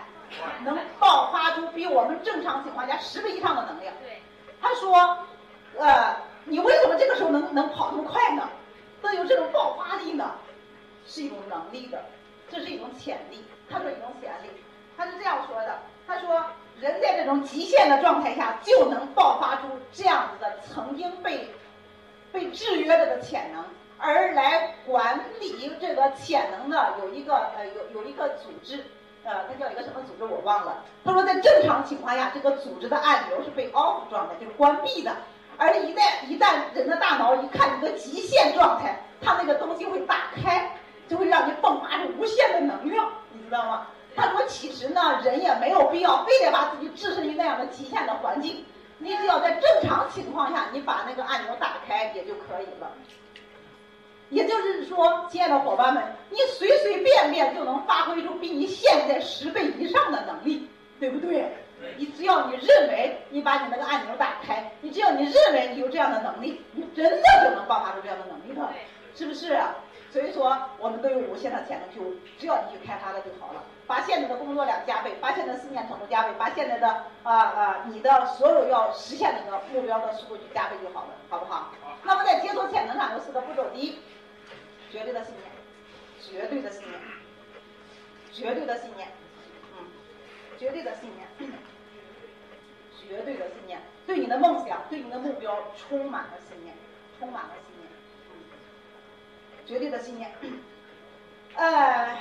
[0.64, 3.95] 能爆发出比我们正常情况下十倍以上的能量。
[4.61, 5.18] 他说，
[5.78, 8.49] 呃，你为什么这个时候能能跑那么快呢？
[9.03, 10.35] 能有这种爆发力呢？
[11.07, 12.05] 是一种能力的，
[12.51, 13.45] 这是一种潜力。
[13.68, 14.51] 他说一种潜力，
[14.97, 15.78] 他是这样说的。
[16.07, 16.45] 他说。
[16.81, 21.47] 人在这种种极限的状态下，就能爆发出这样子的曾经被
[22.33, 23.62] 被制约着的潜能。
[23.99, 28.83] 而来管理这个潜能的有一个呃有有一个组织，
[29.25, 30.83] 呃，它叫一个什么组织我忘了。
[31.05, 35.14] 他说在正常情况下，这个组织的按钮是被 off 状态，就是关闭的。
[35.57, 40.75] 而一旦一旦人的大脑一看一个极限状态，它那个东西会打开，
[41.07, 43.87] 就会让你迸发出无限的能量，你知道吗？
[44.16, 48.64] 他说其实呢，人也没有必要非得把自己置身于那样的极限的环境，
[48.99, 52.91] 你只要在正常情况下，你把那个按钮打开也就可以了。
[54.31, 60.68] 也就是说，亲爱的伙伴们，你随随便便就能发挥出比你现在十倍以上的能力，
[60.99, 61.53] 对不对？
[61.97, 68.68] 你只要你认为你把你那个按钮打开，你只要你认为你有这样的能力，你真的就能爆发出这样的能力的，
[69.14, 69.59] 是不是？
[70.12, 73.62] 所以说，我们都有无限的潜能，就只要你去开发了就好了。
[73.87, 76.87] 把现在的工作量加倍，把现在的思念程度加倍，把现在的
[77.22, 81.70] 啊啊你的所有要实现那个目标的速度去加倍就好了，好不好？
[82.03, 83.99] 那么在解锁潜能上有四个步骤，第一。
[84.91, 85.49] 绝对的信念，
[86.20, 87.01] 绝对的信念，
[88.32, 89.09] 绝对的信念，
[89.78, 89.86] 嗯，
[90.59, 91.28] 绝对的信念，
[93.01, 96.74] 绝对的信念，对你的梦想，对你的目标充满了信念，
[97.20, 97.88] 充满了信念，
[98.30, 98.34] 嗯，
[99.64, 100.32] 绝对的信念，
[101.55, 102.18] 呃，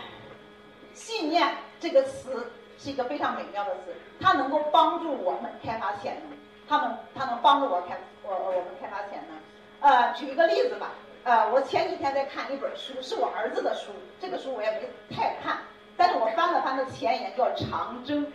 [0.93, 9.39] 信念这个词是一个非常美妙的词，它能够帮助我们开发潜能，它能它能帮助我开我我们开发潜能，
[9.81, 10.91] 呃，举一个例子吧。
[11.23, 13.91] 呃，我前几天在看一本书，是我儿子的书。
[14.19, 15.57] 这个书我也没太看，
[15.97, 18.25] 但是我翻了翻它前言，叫《长征》。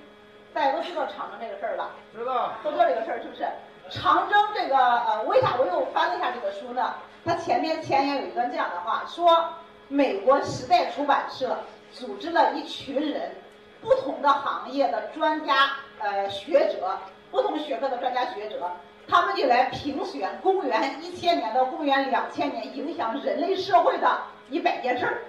[0.52, 1.90] 大家都知道长征这个事儿吧？
[2.14, 2.52] 知道。
[2.62, 3.48] 都知道这个事儿是不是？
[3.90, 6.94] 长征这个呃，为啥我又翻了一下这个书呢？
[7.24, 9.48] 它前面前言有一段这样的话，说
[9.88, 11.58] 美国时代出版社
[11.90, 13.34] 组织了一群人，
[13.80, 16.98] 不同的行业的专家呃学者，
[17.30, 18.70] 不同学科的专家学者。
[19.06, 25.22] 他们就来评选公元一千年到公元两千年影响人类社会的一百件事儿。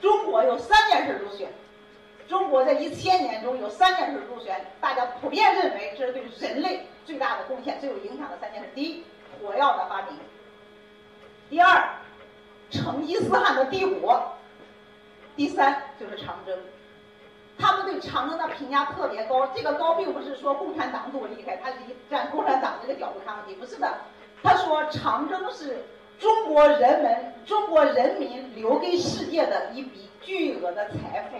[0.00, 1.48] 中国有三件事入选，
[2.28, 9.04] 中国在一千年中有三件事入选，大家普遍认为这是对人类最大的贡献、最有影响的三件事：第一，
[9.40, 10.16] 火药的发明；
[11.48, 11.88] 第二，
[12.70, 14.14] 成吉思汗的帝国；
[15.34, 16.58] 第三，就是长征。
[17.58, 21.76] 他们对长征的评价特别高，这个高并不是说共产党多厉害，他是
[22.10, 23.88] 站共产党这个角度看问题，不是的。
[24.42, 25.78] 他说长征是
[26.18, 31.36] 中国人们、中国人民留给世界的一笔巨额的财富，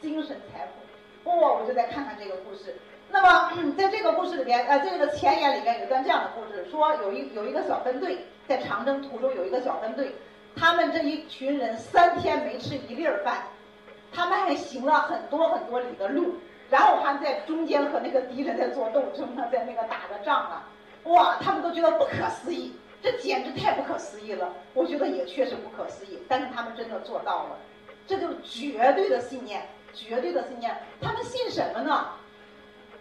[0.00, 1.30] 精神财富。
[1.30, 2.76] 哦，我就再看看这个故事。
[3.08, 10.12] 那么 在这个故事里边，呃，这个前言里边有段这样的故事，说有一有一个小分队在长征途中有一个小分队，
[10.56, 13.44] 他们这一群人三天没吃一粒儿饭。
[14.12, 16.34] 他们还行了很多很多里的路，
[16.70, 20.68] 然后还在中间和那个敌人在做斗争呢，在那个打着仗啊，
[21.04, 24.52] 哇，他们都觉得不可思议，这简直太不可思议了。
[24.74, 27.58] 我觉得也确实不可思议，但是他们真的做到了，
[28.06, 30.76] 这就是绝对的信念，绝对的信念。
[31.00, 32.08] 他们信什么呢？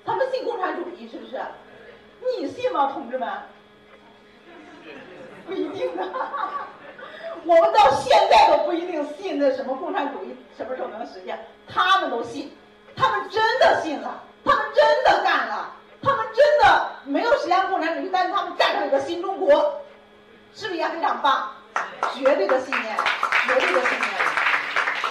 [0.03, 1.39] 他们信共产主义，是不是？
[2.39, 3.29] 你信吗，同志们？
[5.45, 6.03] 不一定的。
[7.45, 11.37] 我们到现在都不一定信那什么共产主义什么时候能实现，
[11.67, 12.55] 他们都信，
[12.95, 19.81] 他们真的信了，他们真的干了，他们真的没有实现共产主义，但是他们干出一个新中国，
[20.53, 21.51] 是不是也非常棒？
[22.13, 22.95] 绝对的信念，
[23.47, 24.11] 绝对的信念。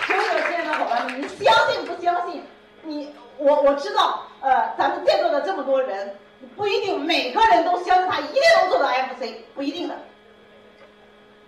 [0.06, 2.44] 所有亲爱的伙伴们，你相信不相信？
[2.82, 6.16] 你我我知道，呃，咱们在座的这么多人，
[6.56, 9.94] 不一定每个人都相信他一定能做到 FC，不一定的，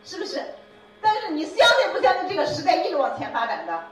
[0.04, 0.42] 是不是？
[1.02, 3.82] 但是你相信不相信这个时代一直往前发展的？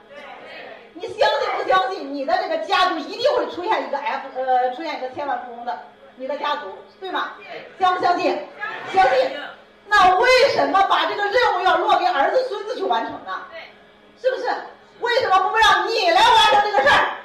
[0.95, 5.79] 你相信不相信你的这个家族一定会出现一个 F 呃出现一个千万富翁的？
[6.17, 7.33] 你的家族对吗？
[7.79, 8.47] 相不相信？
[8.93, 9.39] 相信。
[9.87, 13.43] 那为什么把这个任务要落给儿子孙子去完成呢？
[14.21, 14.49] 是不是？
[15.01, 17.17] 为什么不让你来完成这个事儿？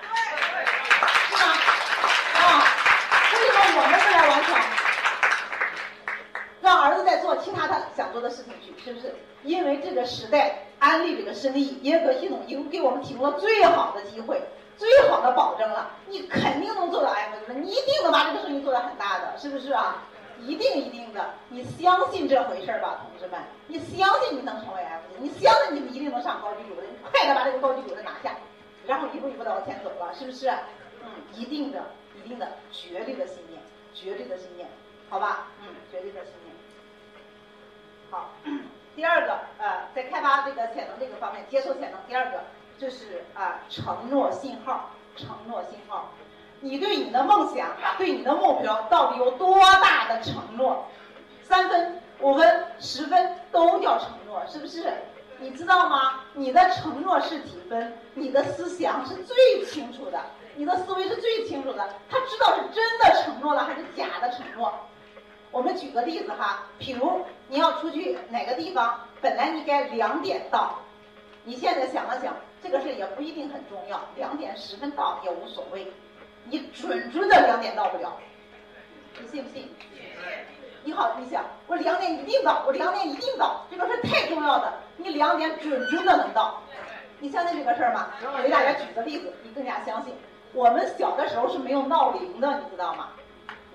[1.30, 1.42] 是吧？
[2.40, 2.64] 啊？
[3.34, 4.56] 为什么我们不来完成？
[6.62, 9.14] 让儿子在做其他他想做的事情去，是不是？
[9.46, 14.42] 因为这个时代，安利这个生意，耶格系统已经给我们提供了最好的机会，
[14.76, 20.04] 最好的保证了，你肯定能做到 F 的，你一定能把这个生意做得很大的，是不是啊？
[20.42, 28.36] 一定一定的，你相信这回事儿吧，同志们，你相信你能成为 F 级，你相信你们一定能上高级主任，快点把这个高级主任拿下，
[28.86, 30.50] 然后一步一步的往前走了，是不是？
[31.04, 31.86] 嗯，一定的，
[32.16, 33.62] 一定的，绝对的信念，
[33.94, 34.68] 绝对的信念，
[35.10, 35.48] 好吧？
[35.62, 36.54] 嗯，绝对的信念。
[38.12, 38.30] 好。
[38.96, 42.00] 第二个，呃，在开发这个潜能这个方面，接受潜能。
[42.08, 42.44] 第二个
[42.78, 46.12] 就是啊，承诺信号，承诺信号。
[46.62, 50.86] 你对你的梦想、对你的目标到底有多大的承诺？
[51.44, 54.92] 三分、五分、十分都叫承诺，是不是？
[55.38, 56.22] 你知道吗？
[56.34, 57.98] 你的承诺是几分？
[58.14, 60.20] 你的思想是最清楚的，
[60.56, 61.88] 你的思维是最清楚的。
[62.10, 64.74] 他知道是真的承诺了还是假的承诺。
[65.56, 70.78] 我们举个例子哈，比如你要出去哪个地方，本来你该两点到，
[71.46, 75.90] 你现在想了想，这个事也不一定很重要，两点十分到也无所谓。
[76.44, 78.18] 你准准的两点到不了，
[79.18, 79.74] 你信不信？
[80.84, 86.62] 你好，你想我两点一定到，我两点一定到，这个事太重要的，你两点准准的能到，
[87.20, 88.10] 你相信这个事儿吗？
[88.22, 90.14] 我给大家举个例子，你更加相信。
[90.52, 93.12] 我们小的时候是没有闹铃的，你知道吗？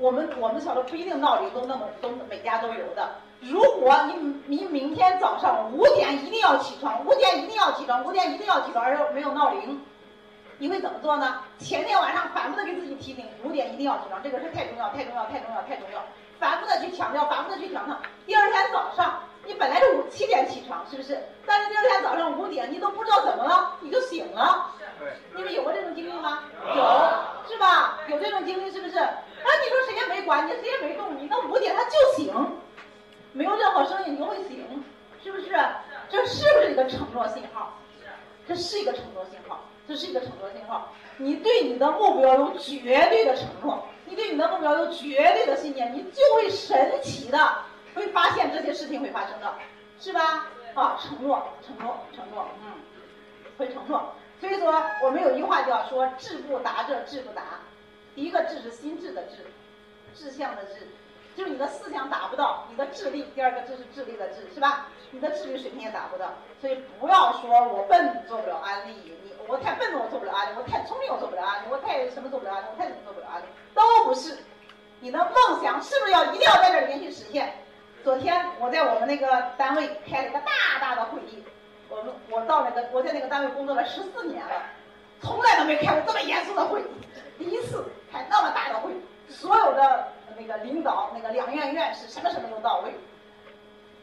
[0.00, 3.06] 我们我们小时候不一定闹铃都那么都每家都有的。
[3.40, 9.78] 如果你你明天早上五点一定要起床，五点一定要起床，五点一定要起床，而又没有闹铃。
[10.56, 11.40] 你会怎么做呢？
[11.58, 16.02] 前天晚上反复的给自己提醒，五点一定要起床，这个事太重要，太重要，太重要，太重要，
[16.38, 17.94] 反复的去强调，反复的去强调。
[18.26, 21.22] 第二天早上，你本来是五七点起床，是不是？
[21.44, 24.70] 但是第二天早上五点，你都不知道怎么了，你就醒了。
[25.34, 26.44] 你们有过这种经历吗？
[26.76, 28.00] 有，是吧？
[28.08, 28.98] 有这种经历是不是？
[28.98, 29.16] 啊，
[29.62, 32.34] 你说谁也没管你，谁也没动你，到五点他就醒，
[33.32, 34.84] 没有任何声音你就会醒，
[35.22, 35.48] 是不是？
[36.08, 37.78] 这是不是一个承诺信号？
[38.46, 39.60] 这是一个承诺信号。
[39.88, 47.36] 这是一个承诺信号，你对你的目标有绝对的承诺，你对你的目标有绝对的信念，你就会神奇的
[47.92, 49.52] 会发现这些事情会发生的，
[49.98, 50.46] 是吧？
[50.74, 52.70] 啊，承诺，承诺，承诺，嗯，
[53.58, 54.14] 会承诺。
[54.40, 57.42] 所以说，我们有一句话叫说“志不达者志不达”，
[58.16, 59.46] 第一个志是心智的志，
[60.14, 60.88] 志向的志。
[61.36, 64.88] 就是你的思想达不到，你的智力，第二个志是智力的智，是吧？
[65.12, 66.26] 你的智力水平也达不到，
[66.60, 74.38] 所以不要说我笨做不了安利，你我太笨了我做不了安利，我太聪明我做不了安利，我太什么做不了安利，我太什么做不了安利，都不是。
[74.98, 77.54] 你的梦想是不是要一定要在这里面去实现？
[78.02, 81.42] 昨天我在我们那个单位开了一个大大的会议，
[81.90, 84.62] 我们我到那个我在那个单位工作了十四年了，
[85.20, 86.82] 从来都没开过这么严肃的会，
[87.36, 88.92] 第一次开那么大的会，
[89.28, 90.08] 所有的。
[90.38, 92.94] 那个领导，那个两院院士，什么什么都到位。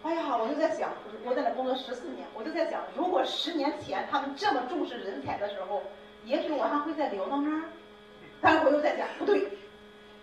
[0.03, 0.91] 哎呀，我就在想，
[1.25, 5.81] 我在那工作十四年，我就在想，如果十年前他们这么重视人才的时候，
[6.25, 7.63] 也许我还会再留到那儿。
[8.39, 9.49] 但是我又在想，不对，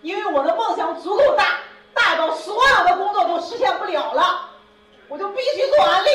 [0.03, 1.59] 因为我的梦想足够大，
[1.93, 4.51] 大到所有的工作都实现不了了，
[5.09, 6.11] 我就必须做安利。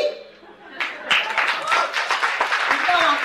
[2.70, 3.18] 你知道吗？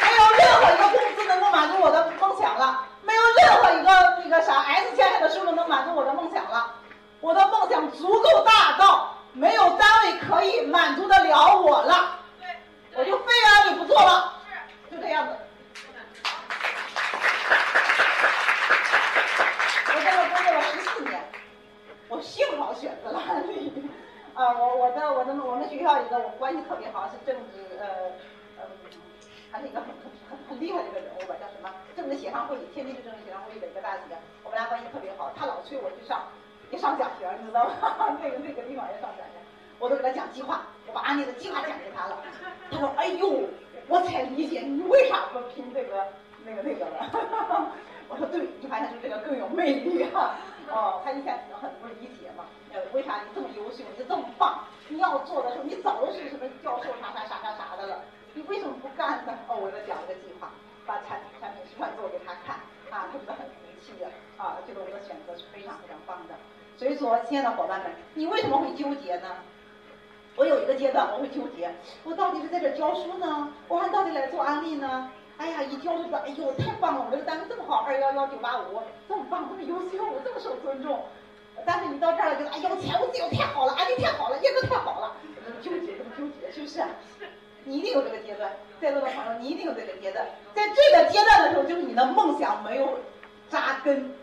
[0.00, 2.86] 没有任何一个公司能够满足我的梦想了。
[3.02, 3.12] 没
[3.72, 3.90] 有一个
[4.24, 6.74] 那个啥 S 线下的收入能满足我的梦想了，
[7.20, 12.18] 我的梦想足够大到没有单位可以满足得了我了，
[12.94, 14.32] 我就非安利不做了，
[14.90, 15.36] 就这样子。
[19.88, 21.20] 我在这工作了十四年，
[22.08, 23.90] 我幸好选择了安利。
[24.34, 27.86] 啊，我我的我的我们学校一个我关系特别好是政治呃
[28.58, 28.68] 嗯，
[29.56, 31.72] 还是一个很很很很厉害的一个人物吧，叫什么？
[31.96, 35.32] 政治协商会议，天津市政治协商会议的一个大姐，我们俩关系特别好。
[35.34, 36.28] 他老催我去上，
[36.70, 37.72] 一上讲学，你知道吗？
[38.20, 39.40] 那个那个地方也上讲学，
[39.78, 42.18] 我都给他讲计划，我把安利的计划讲给他了。
[42.70, 43.48] 他说：“哎呦，
[43.88, 46.06] 我才理解你为啥不拼这个
[46.44, 47.72] 那个那个了。
[48.12, 50.36] ”我说：“对，你发现就这个更有魅力哈。”
[50.68, 52.44] 哦，他以前很不理解嘛，
[52.74, 58.02] 呃，为啥你这么优秀，你这么棒，你要做的时候，你早都是什么教授啥啥啥啥啥的了，
[58.36, 59.32] 你为什么不干呢？
[59.48, 60.52] 哦，我给他讲了个计划。
[60.86, 62.54] 把产产品示范做给他看，
[62.94, 64.06] 啊，他觉得很服气的，
[64.36, 66.34] 啊，觉得我的选择是非常非常棒的。
[66.76, 69.34] 所以说，亲爱的伙伴们，你为什么会纠结呢？
[70.36, 71.74] 我有一个阶段我会纠结，
[72.04, 75.10] 我到底是在这教书呢，我还到底来做安利呢？
[75.38, 81.02] 哎呀，一教就觉得，哎呦，太棒了，我这个单位这么好，二幺幺九八五，这么棒，这么优秀，这么受尊重。
[81.64, 85.16] 但是你到这儿了，觉得，哎呦，财务自由太好了，安利太好了，业务太好了，
[85.60, 86.84] 纠结，这么纠结，是不是？
[87.68, 88.50] 你一定有这个阶段，
[88.80, 90.24] 在座的朋友，你一定有这个阶段。
[90.54, 93.00] 在这个阶段的时候，就是你的梦想没有
[93.50, 94.14] 扎根，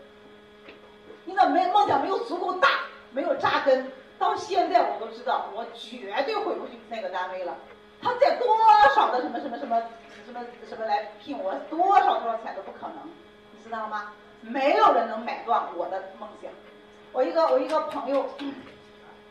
[1.26, 2.68] 你的没梦想没有足够大，
[3.12, 3.92] 没有扎根。
[4.18, 7.54] 到现在我都知道，我绝对回不去那个单位了。
[8.00, 8.56] 他在多
[8.94, 9.82] 少的什么什么什么
[10.24, 12.96] 什么什么来聘我，多少多少钱都不可能，
[13.52, 14.12] 你知道吗？
[14.40, 16.50] 没有人能买断我的梦想。
[17.12, 18.24] 我一个我一个朋友，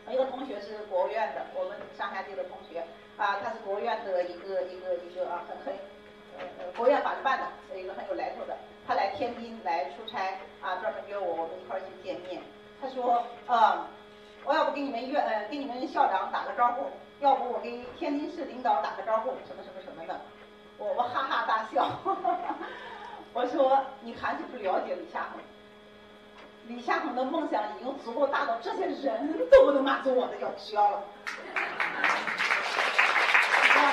[0.06, 2.84] 我一个同学是国务院的，我们上下级的同学。
[3.16, 5.72] 啊，他是国务院的一个一个一个啊，很很，
[6.38, 6.44] 呃，
[6.76, 8.56] 国务院法律办的，是一个很有来头的。
[8.86, 12.42] 他来天津来出差，啊，专门约我，我们一块儿去见面。
[12.80, 13.86] 他说，呃，
[14.44, 16.90] 我要不给你们院呃，给你们校长打个招呼，
[17.20, 20.20] 要不我给天津市领导打个招呼，什么什么什么的。
[20.76, 21.88] 我我哈哈大笑，
[23.32, 25.40] 我说你还是不了解李夏恒。
[26.66, 31.32] 李夏恒的梦想已经足够大到这些人都不能满足我的要需要了，知
[33.78, 33.92] 道吗？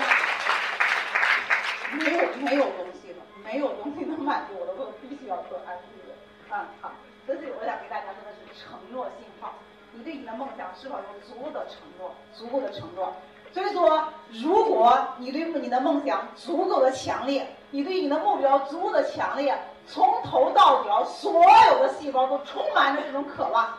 [1.91, 6.55] 没有没有东西了，没有东西能满足我的，我必须要做安利的。
[6.55, 6.91] 啊，好，
[7.27, 9.53] 这是我想给大家说的是承诺信号。
[9.93, 12.15] 你对你的梦想是否有足够的承诺？
[12.33, 13.13] 足够的承诺。
[13.53, 19.53] 所以说，如果你对你的梦想足够的强烈，你对你的目标足够的强烈，
[19.85, 23.77] 从头到脚所有的细胞都充满着这种渴望，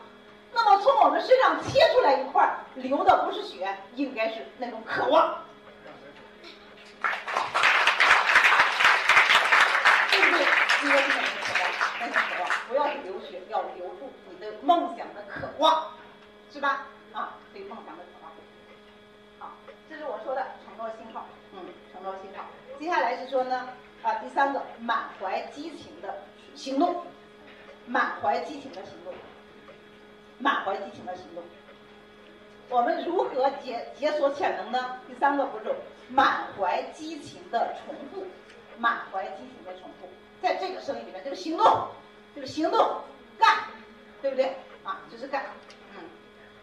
[0.52, 5.38] 那么从我们身上切出来一块，流的不是血，应该是那种渴望。
[10.10, 10.44] 对不对？
[10.84, 11.64] 应该是那种渴望，
[11.98, 15.88] 那种渴望，不要是流血，要留住你的梦想的渴望，
[16.52, 16.86] 是吧？
[17.12, 18.30] 啊，对梦想的渴望。
[19.38, 19.56] 好，
[19.88, 21.60] 这是我说的承诺信号，嗯，
[21.92, 22.44] 承诺信号。
[22.78, 23.68] 接下来是说呢，
[24.02, 26.22] 啊，第三个，满怀激情的
[26.54, 27.04] 行动，
[27.86, 29.12] 满怀激情的行动，
[30.38, 31.42] 满怀激情的行动。
[32.68, 34.98] 我们如何解解锁潜能呢？
[35.06, 35.74] 第三个步骤，
[36.08, 38.26] 满怀激情的重复，
[38.78, 40.08] 满怀激情的重复，
[40.40, 41.88] 在这个声音里面，就是行动，
[42.34, 43.02] 就是行动，
[43.38, 43.64] 干，
[44.22, 44.46] 对不对？
[44.84, 45.42] 啊，就是干。
[45.94, 46.04] 嗯，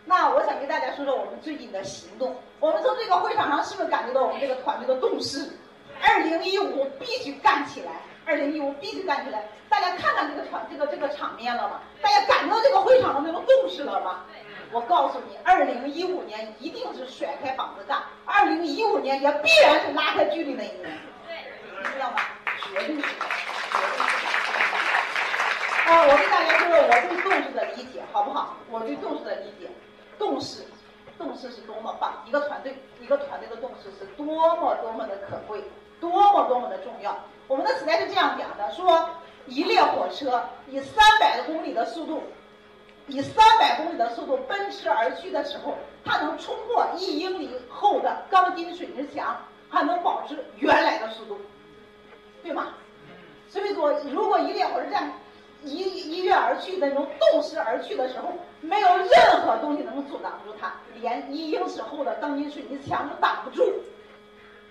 [0.06, 2.36] 那我想跟大家说说我们最近的行动。
[2.60, 5.48] 我们从这个会场上是不是感觉到我们这个团队的动势？
[6.02, 7.92] 二零一五必须干起来，
[8.26, 9.46] 二零一五必须干起来。
[9.68, 11.82] 大家看看这个场这个这个场面了吗？
[12.02, 14.24] 大家感觉到这个会场的那种动势了吗？
[14.72, 20.98] 我告诉你，二零一五年一定是甩开膀子干，二零一五年也必然是拉开距离那一年，
[21.80, 22.18] 你知道吗？
[22.62, 24.19] 绝对是，绝对是。
[25.90, 28.56] 啊，我跟大家说说我对动势的理解，好不好？
[28.70, 29.68] 我对动势的理解，
[30.20, 30.62] 动势，
[31.18, 32.24] 动势是多么棒！
[32.28, 34.24] 一个团队，一个团队的动势是多
[34.58, 35.64] 么多么的可贵，
[36.00, 37.18] 多么多么的重要。
[37.48, 39.10] 我们的时代是这样讲的：说
[39.48, 42.22] 一列火车以三百公里的速度。
[43.08, 45.76] 以三百公里的速度奔驰而去的时候，
[46.06, 49.36] 它能冲破一英里厚的钢筋水泥墙，
[49.68, 51.40] 还能保持原来的速度，
[52.44, 52.68] 对吗？
[53.48, 55.12] 所以说，如果一列火车站
[55.64, 55.78] 一
[56.12, 63.64] 一跃而去的那种动势而去的时候，没有任何东西能阻挡住它，连一英尺厚的钢筋水泥墙都挡不住。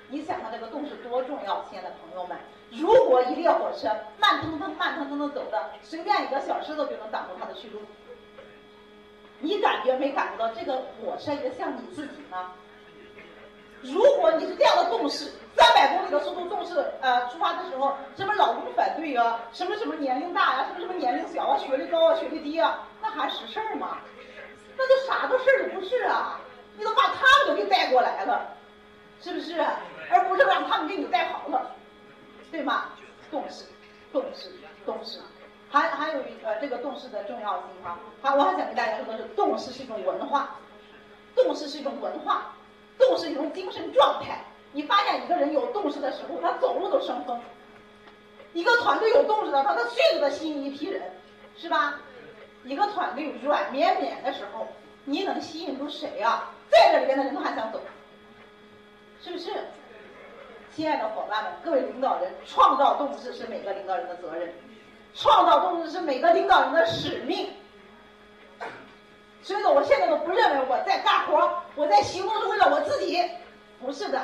[0.09, 2.37] 你想想这个动势多重要，亲爱的朋友们！
[2.71, 7.81] 如果一列火车慢腾腾、慢腾腾的走的，随便一个小石头就能挡住它的去路。
[9.41, 12.51] 你感觉没感觉到这个火车也像你自己呢？
[13.83, 23.99] 如果你是这样的动势，三百公里的速度动势，呃，出发的时候，什么老公反对啊，什么什么年龄大呀，什么什么年龄小啊，学历高啊，学历低啊，那还是事儿吗？
[24.77, 26.39] 那就啥都事儿都不是啊！
[26.77, 28.47] 你都把他们都给带过来了，
[29.21, 29.61] 是不是？
[30.09, 31.73] 而不是让他们给你带跑了，
[32.53, 32.91] 对吗？
[33.29, 33.65] 动势，
[34.13, 34.53] 动势，
[34.87, 35.19] 动势。
[35.71, 40.55] 还还有一呃这个动势的重要性哈，好，我还想跟大家说的是，动势是一种文化，
[41.35, 42.53] 动势是一种文化，
[42.97, 44.39] 动势一种精神状态。
[44.73, 47.39] 你发现一个人有动势的时候，他走路都生风；
[48.53, 51.03] 一个团队有动势的，他他迅速的吸引一批人，
[51.57, 52.01] 是吧？
[52.65, 54.67] 一个团队软绵绵的时候，
[55.05, 56.51] 你能吸引住谁呀？
[56.71, 57.81] 在这里边的人都还想走，
[59.23, 59.53] 是不是？
[60.75, 64.53] 亲爱的伙伴们，各位领导人，创造动势是每个领导人的责任。
[65.15, 67.51] 创造动力是每个领导人的使命，
[69.43, 73.19] 所以说我现在都不认为我在干活，我在行动是为了我自己，
[73.81, 74.21] 不是的。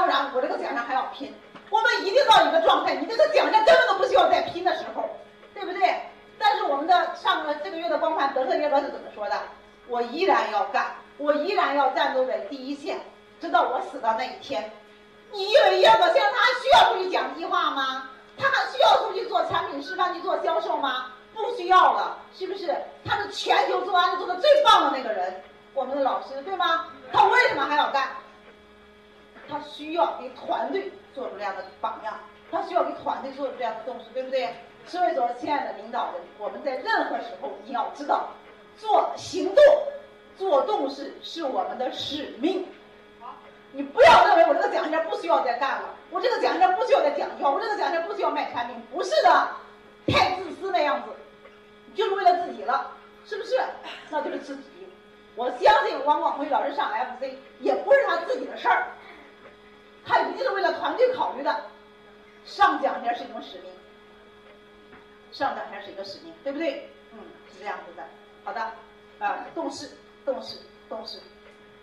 [0.00, 1.30] 当然，我这个奖项还要拼，
[1.68, 5.04] 我们一定到一个状态，你这个奖项根本都不需要再拼的时候，
[5.52, 5.94] 对不对？
[6.38, 9.38] 但是我们的上个这个月的光盘德特耶格是怎么说的？
[9.88, 10.86] 我依然要干，
[11.18, 12.98] 我依然要战斗在第一线，
[13.42, 14.72] 直到我死的那一天。
[15.32, 18.08] 你以为耶格现在他还需要出去讲计划吗？
[18.38, 21.08] 他还需要出去做产品示范、去做销售吗？
[21.34, 22.74] 不需要了，是不是？
[23.04, 25.42] 他是全球做安利做的最棒的那个人，
[25.74, 26.86] 我们的老师，对吗？
[27.12, 28.08] 他为什么还要干？
[29.50, 32.14] 他需要给团队做出这样的榜样，
[32.50, 34.54] 他需要给团队做出这样的动势，对不对？
[34.86, 38.28] 所以说，亲爱的领导人，我们在任何时候你要知道，
[38.76, 39.64] 做行动、
[40.36, 42.66] 做动势是我们的使命。
[43.72, 49.48] 你不要认为我这个奖项不需要再干了，我这个奖项不需要再讲话，我这个奖项不需要卖产品，不是的，
[50.08, 51.10] 太自私那样子，
[51.94, 52.90] 就是为了自己了，
[53.24, 53.60] 是不是？
[54.08, 54.62] 那就是自己。
[55.36, 57.26] 我相信王广辉老师上 FC
[57.60, 58.88] 也不是他自己的事儿，
[60.10, 61.64] 他一定是为了团队考虑的。
[62.44, 63.70] 上奖项是一种使命，
[65.30, 66.90] 上奖项是一个使命，对不对？
[67.12, 67.18] 嗯，
[67.52, 68.02] 是这样子的。
[68.42, 68.60] 好的，
[69.20, 69.88] 啊，动势，
[70.24, 70.56] 动势，
[70.88, 71.20] 动势。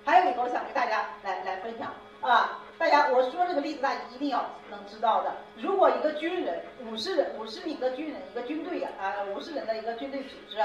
[0.03, 5.33] 还有一个，我想给大家来来分享啊，大家我说这个例子，大家一定要能知道的。
[5.55, 10.57] 如果一个军人，五十人、五十名的军人，一个军队呀，啊，五十人的一个军队组织，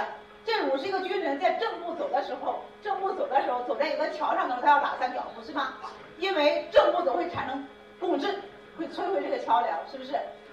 [0.47, 5.75] 这五十个军人在正步走的时候，正步走的时候，走在一个桥上的时候，他要打三脚，不是吗？
[6.23, 7.67] 因为正步走会产生
[7.99, 8.33] 共振，
[8.79, 10.13] 会摧毁这个桥梁，是不是？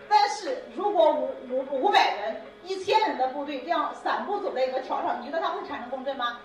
[0.09, 6.39] 但是如果五五五百人、一千人的部队这样散步走在一个桥上，你觉得它会产生共振吗？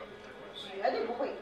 [0.55, 1.35] 绝对不会。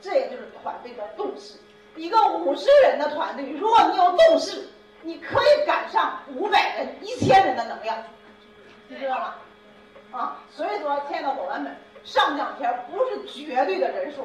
[0.00, 1.58] 这也就是团队的动势。
[1.96, 4.68] 一个五十人的团队，如果你有动势，
[5.02, 7.98] 你可以赶上五百人、一千人的能量，
[8.86, 9.34] 你知道吗？
[10.12, 14.24] 啊，所以说，亲爱的伙伴们，上讲篇不是绝对的人数，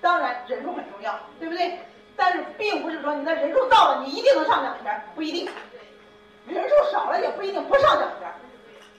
[0.00, 1.76] 当然人数很重要，对不对？
[2.18, 5.48] 但是并不是说你的人数到了，你一定能上讲篇，不一定。
[6.48, 8.28] 人数少了也不一定不上讲篇，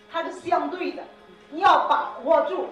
[0.09, 1.03] 它是相对的，
[1.49, 2.69] 你要把握住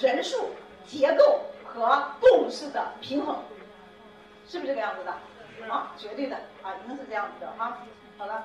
[0.00, 0.50] 人数、
[0.86, 3.36] 结构和动势的平衡。
[4.46, 5.10] 是不是这个样子的？
[5.68, 7.76] 啊，绝对的啊，一定是这样子的哈。
[8.16, 8.44] 好了，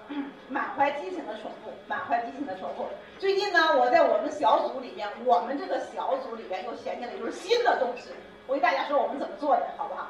[0.50, 2.88] 满怀激情的重复，满怀激情的重复。
[3.20, 8.10] 最近呢，我在我们小组里面，我们这个小组里面又衔接了就是新的东西。
[8.48, 10.10] 我给大家说我们怎么做的，好不好？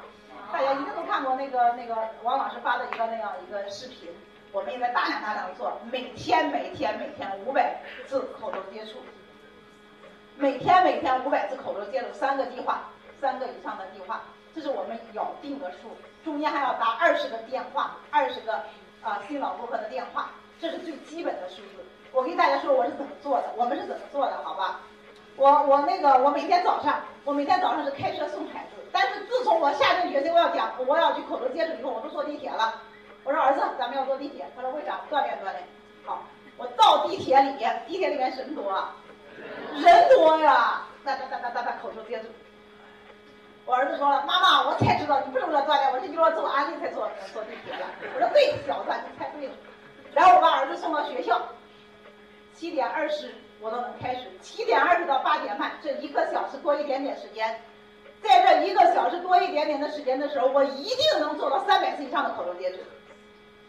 [0.54, 4.08] 大家一定都看过那个那个王老师发的一个那样一个视频。
[4.52, 7.76] 我们也在大量大量做，每天每天每天五百
[8.06, 9.00] 次口头接触，
[10.36, 12.84] 每天每天五百次口头接触，三个计划，
[13.20, 14.22] 三个以上的计划。
[14.54, 15.90] 这是我们咬定的数，
[16.24, 18.54] 中间还要打二十个电话，二十个
[19.02, 20.30] 啊新老顾客的电话，
[20.60, 21.84] 这是最基本的数字。
[22.12, 24.78] 我跟大家说我是怎么做的，我们是怎么做的，好吧？
[25.34, 32.80] 我我那个我每天早上，我每天早上是开车送孩子，但是自从我下定决心我要讲我要去口头接触以后，我都坐地铁了。
[33.24, 34.46] 我说儿子，咱们要坐地铁。
[34.54, 35.00] 他说为啥？
[35.10, 35.64] 锻炼锻炼。
[36.06, 36.22] 好，
[36.56, 37.56] 我到地铁里，
[37.88, 38.72] 地铁里面人多，
[39.72, 42.28] 人多呀，哒哒哒哒哒哒口头接触。
[43.66, 47.84] 我儿子说了：“妈妈，我才知道你不是为了锻炼，我是因为做安利才坐坐地铁的。”
[48.14, 49.54] 我说：“对，小子，你猜对了。”
[50.14, 51.40] 然后我把儿子送到学校，
[52.54, 57.58] 七点二十我都能开始，七点二十到八点半这一个小时多一点点时间，
[58.24, 62.78] 在这一个小时多一点点的时间的时候，我一定能做到三百次以上的口头接触，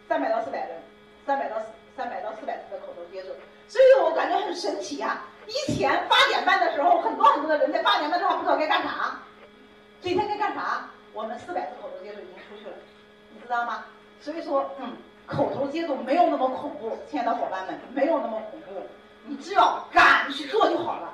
[0.08, 0.82] 三百到四百人，
[1.26, 1.56] 三百到
[1.96, 3.28] 三百到四百次的口头接触，
[3.68, 5.22] 所以我感觉很神奇啊！
[5.46, 9.18] 以前八点半的时候，很多很多的人在八点半之后不知道该干啥。
[10.00, 10.88] 今天该干啥？
[11.12, 12.76] 我们四百次口头接触已经出去了，
[13.30, 13.84] 你知道吗？
[14.20, 14.96] 所以说，嗯，
[15.26, 18.82] 口头接触没有那么恐怖，亲爱的伙伴们，没有那么恐怖，
[19.24, 21.12] 你只要敢去做就好了。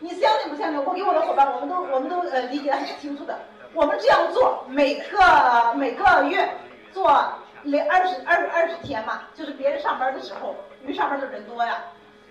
[0.00, 0.84] 你相信不相信？
[0.84, 3.38] 我给我的伙伴，我们都我们都呃理解的很清楚的。
[3.74, 6.48] 我们这样做，每个每个月
[6.92, 7.12] 做
[7.64, 11.76] 两二十二二十天嘛，就是别人上班的时候，因为上班的人多呀。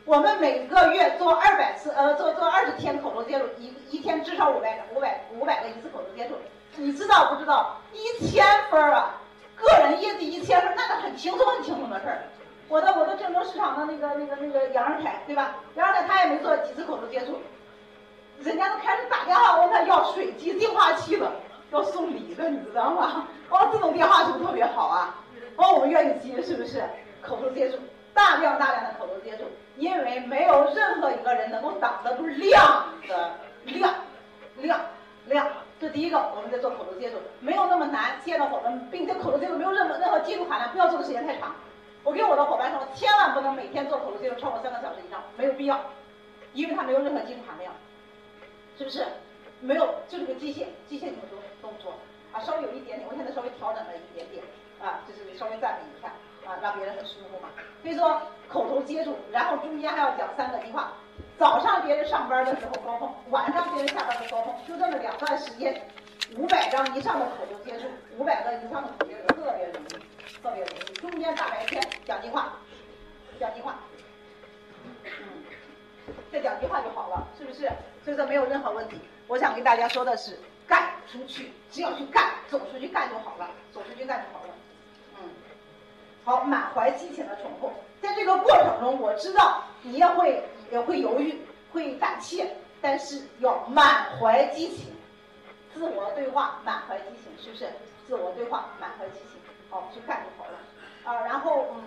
[0.06, 6.36] 我们每个月做二百次，呃，做做二十天口头接触，一一天至少五百个，五百五百个一次口头接触。
[6.78, 7.76] 你知道不知道？
[7.92, 9.16] 一千分啊，
[9.58, 12.24] 个人业绩一千分，那是很轻松很轻松的事儿。
[12.70, 15.56] 我的我的郑州市场的那个那个那个杨二凯，对吧？
[15.76, 17.38] 杨二凯他也没做几次口头接触，
[18.44, 21.32] 人家都开始打电话问他要水机净化器了，
[21.72, 23.28] 要送礼的，你知道吗？
[23.50, 25.16] 哦，这种电话是不是特别好啊？
[25.56, 26.84] 哦，我们愿意接，是不是？
[27.22, 27.78] 口头接触，
[28.14, 29.44] 大量大量的口头接触。
[29.76, 33.32] 因为没有任何一个人能够挡得住量的
[33.66, 33.94] 量，
[34.56, 34.80] 量，
[35.28, 35.48] 量。
[35.80, 38.20] 这第一个，我们在做口头接触，没有那么难。
[38.26, 41.54] 见到伙伴，并且口头接触没有任何任何技术含量，不要做的时间太长。
[42.04, 45.80] 我跟我的伙伴说，千万不能每天做口头接触超过三个小时以上，没有必要，
[46.54, 47.72] 因为它没有任何技术含量，
[48.78, 49.06] 是不是？
[49.60, 51.28] 没有，就是个机械，机械性的
[51.62, 51.94] 动作
[52.32, 54.44] 啊，稍微有一点点，我现在稍微调整了一点点
[54.80, 56.12] 啊，就是稍微赞美一下。
[56.46, 57.50] 啊，让别人很舒服嘛。
[57.82, 60.94] 所以说口头接触，然后中间还要讲三个计划。
[61.38, 65.82] 早上别人上班的时候高峰，晚上别人下班的高峰，就这么两段时间，
[66.38, 70.94] 五百张以上的口头接触，五百个以上的口头接触特别容易，特别容易。
[70.94, 72.54] 中间大白天讲计划，
[73.42, 73.78] 讲计划，
[76.32, 77.70] 再讲句话就好了，是不是？
[78.04, 79.00] 所以说没有任何问题。
[79.28, 84.54] 我想跟大家说的是，干出去，只要去干，走出去干就好了，走出去干就好了。
[85.20, 85.30] 嗯
[86.24, 91.42] 好，满怀激情的重复，在这个过程中，我知道你也会也会犹豫，
[91.72, 92.50] 会胆怯，
[92.82, 94.94] 但是要满怀激情，
[95.74, 97.70] 自我对话，满怀激情，是不是？
[98.08, 99.40] 自我对话，满怀激情，
[99.70, 100.58] 好，去干就好了。
[101.04, 101.84] 啊，然后嗯，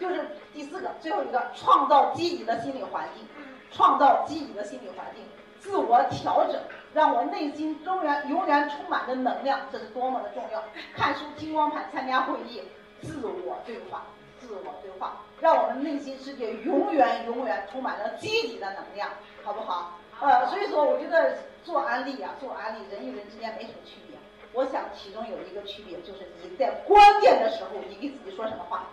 [0.00, 3.24] 就是第四个，最后一个，创造积极的心理环境，
[3.70, 5.22] 创造积极的心理环境，
[5.60, 6.60] 自我调整，
[6.94, 10.64] 让我内心永远永远充满着能量，这是多么的重要。
[10.96, 12.62] 看书、听光盘、参加会议。
[13.02, 14.04] 自我对话，
[14.38, 19.08] 自我对话，让我们内心世界永远永远充满了积极的能量，
[19.42, 19.98] 好不好？
[20.20, 24.18] 呃，所以说，我觉得做安利啊，做安利，人与人之间没什么区别，
[24.52, 28.86] 我想其中有一个区别就是你在关键的时候，你给自己说什么话，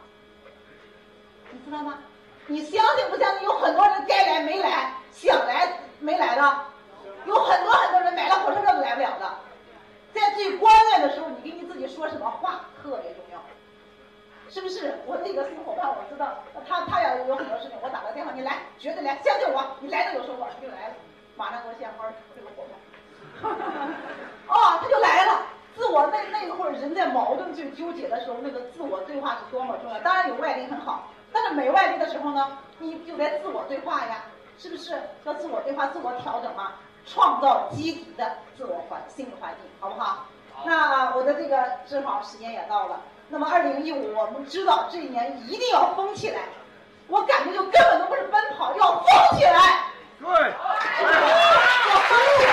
[1.52, 2.00] 你知道吗？
[2.48, 3.44] 你相信不相信？
[3.44, 5.68] 有很多人该来没来，想来
[6.00, 6.42] 没来的，
[7.26, 9.30] 有很多很多人买了火车票都来不了的。
[10.14, 13.40] 在最关键的时候，你给你自己说什么话特别重要，
[14.50, 15.00] 是不是？
[15.06, 20.96] 我那个新伙伴，我知道他他也有很多事情，我打个电话，你来，绝对来，相信我，你来了有收获，他就来了，
[21.36, 22.64] 马上给我献花，这个伙
[23.42, 23.52] 伴，
[24.48, 25.42] 哦，他就来了。
[25.76, 30.00] 自我那那会儿人在矛盾最纠结的时候，那个自我对话是多么重要。
[30.00, 34.24] 当然有外力很好，但是没外力的时候呢，你就在自我对话呀，
[34.58, 35.02] 是不是？
[35.24, 36.74] 要自我对话、自我调整嘛，
[37.06, 40.26] 创造积极的自我环心理环境，好不好？
[40.66, 43.00] 那我的这个正好时间也到了。
[43.30, 46.42] 那么二零一五，我们知道这一年一定要疯起来。
[47.08, 49.84] 我感觉就根本都不是奔跑，要疯起来。
[50.20, 50.36] 对，要
[52.10, 52.52] 疯起来，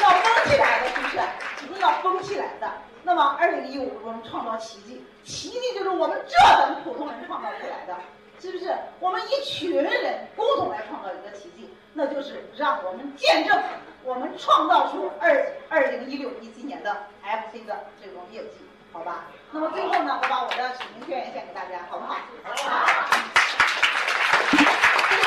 [0.00, 1.18] 要疯起来的，是不是？
[1.64, 2.70] 一定要疯起来的。
[3.02, 7.96] 那么二零一五，我们创造奇迹，奇迹就是我们这等普通人创造出来的，
[8.42, 8.76] 是不是？
[8.98, 13.62] 我们一群人共同来创造一个奇迹，那就是让我们见证
[14.02, 19.26] 我们创造出二二零一六一七年的 FC 的这种业绩，好吧？
[19.52, 22.16] 那么最后呢，我把我的使命宣言献给大家，好不好？
[22.42, 22.66] 这是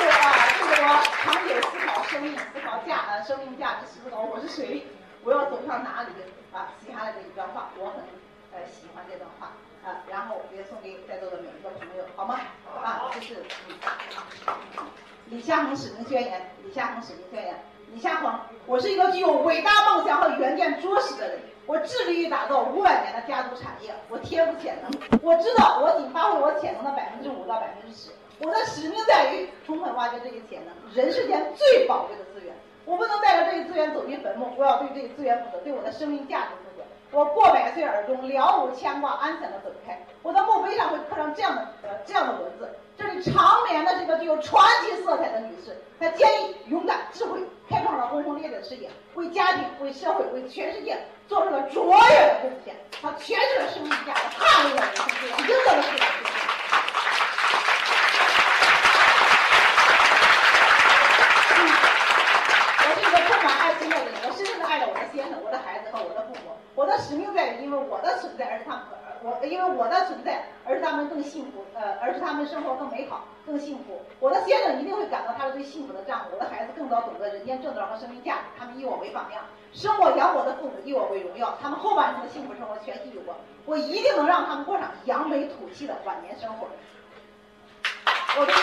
[0.10, 0.88] 啊，这是我
[1.24, 4.86] 长久思考生命、思考价呃生命价值、思考我是谁，
[5.24, 6.10] 我要走向哪里
[6.52, 7.94] 啊写下来的一段话，我很
[8.52, 9.54] 呃喜欢这段话
[9.86, 12.40] 啊，然后也送给在座的每一个朋友，好吗？
[12.84, 13.36] 啊，这是
[13.68, 14.86] 嗯
[15.30, 17.56] 李夏恒使命宣言，李夏恒使命宣言。
[17.94, 28.10] 李夏恒，我是一个具有伟大梦想和远见卓识的人，我致力于打造五百年的家族产业，我天赋潜能，我知道我仅发挥我潜能的百分之五到百分之十。
[28.40, 32.54] 我的使命在于充分挖掘这些潜能，人世间最宝贵的资源。
[32.86, 36.48] 我不能带着这些资源走进坟墓，我要对这些资源负责，对我的生命价值。
[37.12, 39.98] 我过百岁而终，了无牵挂，安详的走开。
[40.22, 47.40] 我的墓碑上会刻上这样的呃这样的文字：这里长眠的这个具有传奇色彩的女士，她坚毅、勇敢、智慧，
[47.70, 50.98] 开创了轰轰烈烈的事业，为家庭、为社会、为全世界
[51.28, 52.76] 做出了卓越的贡献。
[53.02, 56.32] 她诠释了生命价值，捍卫了人生自由，赢得了世界尊重。
[62.78, 66.52] 我是一个充满爱心的人，我深深的爱着我的先生、我的孩子和我的父母。
[66.76, 68.82] 我的使命在于，因为我的存在，而是他们
[69.22, 74.02] 我因为我的存在，而是他们更幸福，呃，而是他们生活更美好、更幸福。
[74.20, 86.68] 我的先生一定会感到他是最幸福的丈夫，我的孩子更早懂得人间正道和生命价值，他们以我为榜样，生我养我的父母以我为荣耀，他们后半生的幸福生活全系于我，我一定能让他们过上扬眉吐气的晚年生活。
[88.38, 88.54] 我的。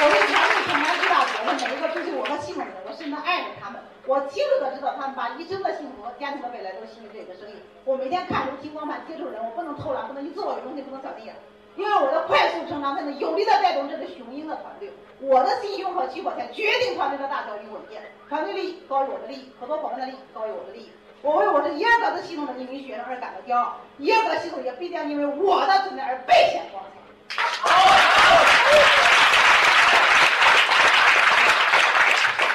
[0.00, 3.82] 我为全力承担最大责任，每一个追随我的系统，我深深爱着他们。
[4.08, 7.56] 我清楚的知道，他们把一生的幸福家庭的未来都系于这个生意。
[7.84, 11.36] 我每天看书、听光盘、接触人，我不能偷懒，不能一自我为中心，不能小心眼。
[11.76, 14.90] 因为我的快速成长才能有力的带动这个雄鹰的团队。
[15.20, 18.00] 我的心胸和取火才决定团队的大小与稳健。
[18.30, 20.90] 团队利益高于我的利益，合作伙伴的利益高于我的利益。
[21.20, 26.88] 我为我这耶格的系统的一名学生而感到骄傲，耶格系统也必将因为我的存在而倍显光彩。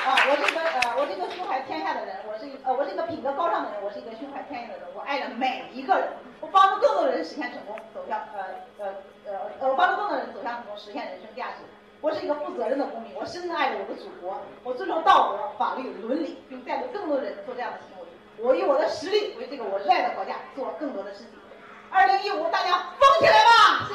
[0.04, 2.96] 啊，我是一个呃，我是一个胸怀天下的人，我是一呃，我是一
[3.82, 6.08] 我是一个胸怀天下的人，我爱着每一个人，
[6.42, 8.46] 我帮助更多的人实现成功，走向呃
[8.80, 8.94] 呃
[9.26, 11.58] 呃呃，我帮助更多人走向成功，实现人生价值。
[12.02, 18.08] 我是一个负责任的公民，我深深爱着我的祖国，我尊重道德、法律、伦理，并带领更多人做这样的行为。
[18.38, 21.30] 我以我的实力为这个我热爱的国家做更多的事情。
[21.90, 23.90] 二零一五，大家疯起来吧！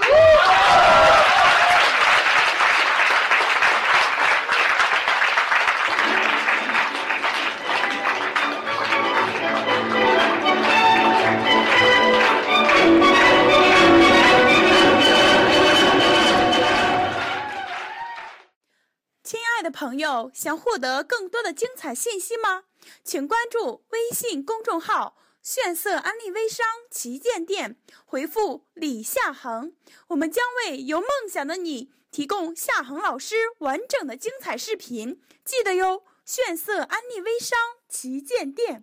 [19.79, 22.65] 朋友，想获得更多的精彩信息吗？
[23.05, 29.77] 请关注微信公众号“炫色安利微商旗舰店”，回复“李夏恒”，
[30.09, 35.23] 我们将为有梦想的你提供夏恒老师完整的精彩视频。
[35.45, 37.57] 记得哟，炫色安利微商
[37.89, 38.83] 旗舰店。